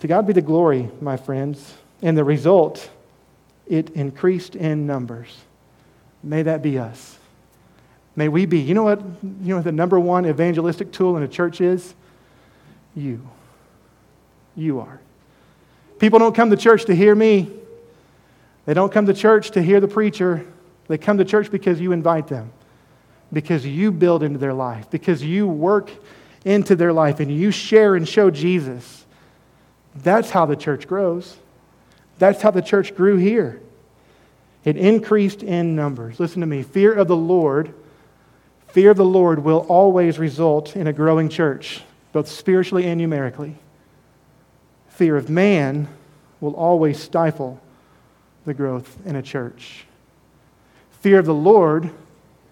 To 0.00 0.06
God 0.06 0.26
be 0.26 0.32
the 0.32 0.42
glory, 0.42 0.90
my 1.00 1.16
friends. 1.16 1.74
And 2.02 2.16
the 2.16 2.24
result, 2.24 2.90
it 3.66 3.90
increased 3.90 4.54
in 4.54 4.86
numbers. 4.86 5.34
May 6.22 6.42
that 6.42 6.62
be 6.62 6.78
us. 6.78 7.18
May 8.14 8.28
we 8.28 8.46
be. 8.46 8.60
You 8.60 8.74
know 8.74 8.82
what? 8.82 9.00
You 9.00 9.48
know 9.48 9.56
what 9.56 9.64
the 9.64 9.72
number 9.72 10.00
one 10.00 10.26
evangelistic 10.26 10.92
tool 10.92 11.16
in 11.16 11.22
a 11.22 11.28
church 11.28 11.60
is? 11.60 11.94
You. 12.94 13.26
You 14.54 14.80
are. 14.80 15.00
People 15.98 16.18
don't 16.18 16.34
come 16.34 16.50
to 16.50 16.56
church 16.56 16.86
to 16.86 16.94
hear 16.94 17.14
me. 17.14 17.50
They 18.64 18.74
don't 18.74 18.90
come 18.90 19.06
to 19.06 19.14
church 19.14 19.50
to 19.52 19.62
hear 19.62 19.80
the 19.80 19.88
preacher. 19.88 20.44
They 20.88 20.98
come 20.98 21.18
to 21.18 21.24
church 21.24 21.50
because 21.50 21.80
you 21.80 21.92
invite 21.92 22.28
them, 22.28 22.52
because 23.32 23.66
you 23.66 23.92
build 23.92 24.22
into 24.22 24.38
their 24.38 24.54
life, 24.54 24.90
because 24.90 25.22
you 25.22 25.46
work 25.46 25.90
into 26.44 26.76
their 26.76 26.92
life 26.92 27.20
and 27.20 27.30
you 27.30 27.50
share 27.50 27.96
and 27.96 28.08
show 28.08 28.30
Jesus. 28.30 28.95
That's 30.02 30.30
how 30.30 30.46
the 30.46 30.56
church 30.56 30.86
grows. 30.86 31.36
That's 32.18 32.42
how 32.42 32.50
the 32.50 32.62
church 32.62 32.94
grew 32.94 33.16
here. 33.16 33.60
It 34.64 34.76
increased 34.76 35.42
in 35.42 35.76
numbers. 35.76 36.18
Listen 36.18 36.40
to 36.40 36.46
me. 36.46 36.62
Fear 36.62 36.94
of 36.94 37.08
the 37.08 37.16
Lord, 37.16 37.72
fear 38.68 38.90
of 38.90 38.96
the 38.96 39.04
Lord 39.04 39.44
will 39.44 39.60
always 39.68 40.18
result 40.18 40.76
in 40.76 40.86
a 40.86 40.92
growing 40.92 41.28
church, 41.28 41.82
both 42.12 42.28
spiritually 42.28 42.86
and 42.86 43.00
numerically. 43.00 43.56
Fear 44.88 45.16
of 45.16 45.30
man 45.30 45.88
will 46.40 46.54
always 46.54 46.98
stifle 46.98 47.60
the 48.44 48.54
growth 48.54 48.96
in 49.04 49.16
a 49.16 49.22
church. 49.22 49.84
Fear 51.00 51.20
of 51.20 51.26
the 51.26 51.34
Lord 51.34 51.90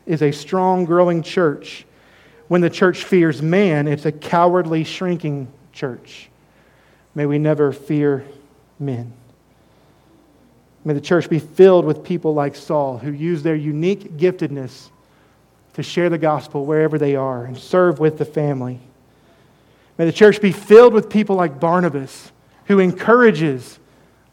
is 0.07 0.23
a 0.23 0.31
strong, 0.31 0.85
growing 0.85 1.23
church. 1.23 1.87
When 2.49 2.61
the 2.61 2.71
church 2.71 3.05
fears 3.05 3.41
man, 3.41 3.89
it's 3.89 4.05
a 4.05 4.13
cowardly, 4.13 4.85
shrinking 4.85 5.49
church. 5.73 6.29
May 7.15 7.27
we 7.27 7.39
never 7.39 7.73
fear 7.73 8.25
men. 8.79 9.13
May 10.85 10.95
the 10.95 11.01
church 11.01 11.31
be 11.31 11.39
filled 11.39 11.85
with 11.85 12.05
people 12.05 12.35
like 12.35 12.57
Saul 12.57 12.99
who 12.99 13.11
use 13.11 13.43
their 13.43 13.55
unique 13.55 14.17
giftedness 14.17 14.91
to 15.75 15.83
share 15.83 16.11
the 16.11 16.19
gospel 16.19 16.67
wherever 16.67 16.99
they 16.99 17.17
are 17.17 17.45
and 17.45 17.57
serve 17.57 17.99
with 17.99 18.19
the 18.19 18.25
family. 18.25 18.81
May 19.97 20.05
the 20.05 20.13
church 20.13 20.41
be 20.41 20.53
filled 20.53 20.93
with 20.93 21.09
people 21.09 21.37
like 21.37 21.59
Barnabas 21.59 22.33
who 22.67 22.81
encourages 22.81 23.79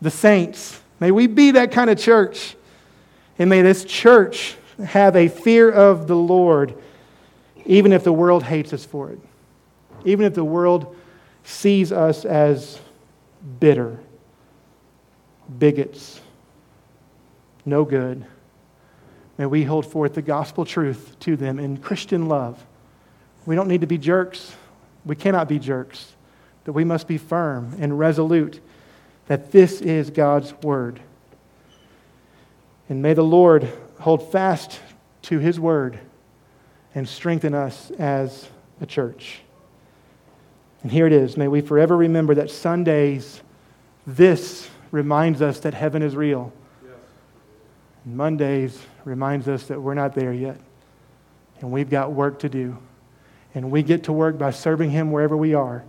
the 0.01 0.11
saints 0.11 0.81
May 1.01 1.09
we 1.09 1.25
be 1.25 1.51
that 1.51 1.71
kind 1.71 1.89
of 1.89 1.97
church. 1.97 2.55
And 3.39 3.49
may 3.49 3.63
this 3.63 3.83
church 3.83 4.55
have 4.85 5.15
a 5.15 5.27
fear 5.27 5.69
of 5.69 6.07
the 6.07 6.15
Lord, 6.15 6.75
even 7.65 7.91
if 7.91 8.03
the 8.03 8.13
world 8.13 8.43
hates 8.43 8.71
us 8.71 8.85
for 8.85 9.09
it. 9.11 9.19
Even 10.05 10.25
if 10.25 10.35
the 10.35 10.43
world 10.43 10.95
sees 11.43 11.91
us 11.91 12.25
as 12.25 12.79
bitter, 13.59 13.99
bigots, 15.57 16.21
no 17.65 17.85
good. 17.85 18.25
May 19.37 19.45
we 19.45 19.63
hold 19.63 19.85
forth 19.85 20.13
the 20.13 20.21
gospel 20.21 20.65
truth 20.65 21.15
to 21.21 21.35
them 21.35 21.59
in 21.59 21.77
Christian 21.77 22.27
love, 22.27 22.63
We 23.45 23.55
don't 23.55 23.67
need 23.67 23.81
to 23.81 23.87
be 23.87 23.97
jerks. 23.97 24.55
We 25.03 25.15
cannot 25.15 25.47
be 25.47 25.57
jerks. 25.57 26.13
That 26.65 26.73
we 26.73 26.83
must 26.83 27.07
be 27.07 27.17
firm 27.17 27.75
and 27.79 27.97
resolute 27.97 28.59
that 29.27 29.51
this 29.51 29.81
is 29.81 30.11
God's 30.11 30.53
word. 30.61 30.99
And 32.87 33.01
may 33.01 33.13
the 33.13 33.23
Lord 33.23 33.71
hold 33.99 34.31
fast 34.31 34.79
to 35.23 35.39
his 35.39 35.59
word 35.59 35.97
and 36.93 37.07
strengthen 37.07 37.53
us 37.53 37.89
as 37.91 38.47
a 38.79 38.85
church. 38.85 39.39
And 40.83 40.91
here 40.91 41.05
it 41.05 41.13
is. 41.13 41.37
May 41.37 41.47
we 41.47 41.61
forever 41.61 41.95
remember 41.95 42.35
that 42.35 42.49
Sundays, 42.49 43.41
this 44.07 44.69
reminds 44.89 45.41
us 45.41 45.59
that 45.61 45.73
heaven 45.73 46.01
is 46.01 46.15
real. 46.15 46.51
Yes. 46.83 46.93
Mondays 48.05 48.81
reminds 49.05 49.47
us 49.47 49.63
that 49.67 49.79
we're 49.79 49.93
not 49.93 50.15
there 50.15 50.33
yet. 50.33 50.59
And 51.59 51.71
we've 51.71 51.89
got 51.89 52.11
work 52.11 52.39
to 52.39 52.49
do. 52.49 52.77
And 53.53 53.69
we 53.69 53.83
get 53.83 54.05
to 54.05 54.13
work 54.13 54.37
by 54.37 54.51
serving 54.51 54.89
Him 54.89 55.11
wherever 55.11 55.37
we 55.37 55.53
are. 55.53 55.83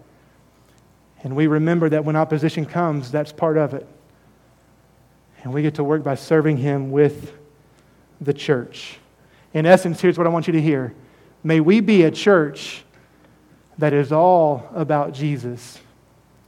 And 1.22 1.36
we 1.36 1.46
remember 1.46 1.88
that 1.88 2.04
when 2.04 2.16
opposition 2.16 2.66
comes, 2.66 3.10
that's 3.10 3.32
part 3.32 3.56
of 3.56 3.74
it. 3.74 3.86
And 5.42 5.52
we 5.52 5.62
get 5.62 5.76
to 5.76 5.84
work 5.84 6.02
by 6.02 6.16
serving 6.16 6.58
Him 6.58 6.90
with 6.90 7.32
the 8.20 8.34
church. 8.34 8.98
In 9.54 9.66
essence, 9.66 10.00
here's 10.00 10.18
what 10.18 10.26
I 10.26 10.30
want 10.30 10.46
you 10.46 10.52
to 10.52 10.60
hear 10.60 10.94
May 11.44 11.60
we 11.60 11.80
be 11.80 12.02
a 12.04 12.10
church 12.10 12.84
that 13.82 13.92
is 13.92 14.12
all 14.12 14.64
about 14.76 15.12
Jesus 15.12 15.80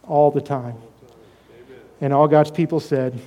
all 0.04 0.30
the 0.30 0.40
time. 0.40 0.76
And 2.00 2.12
all 2.12 2.28
God's 2.28 2.52
people 2.52 2.78
said, 2.78 3.20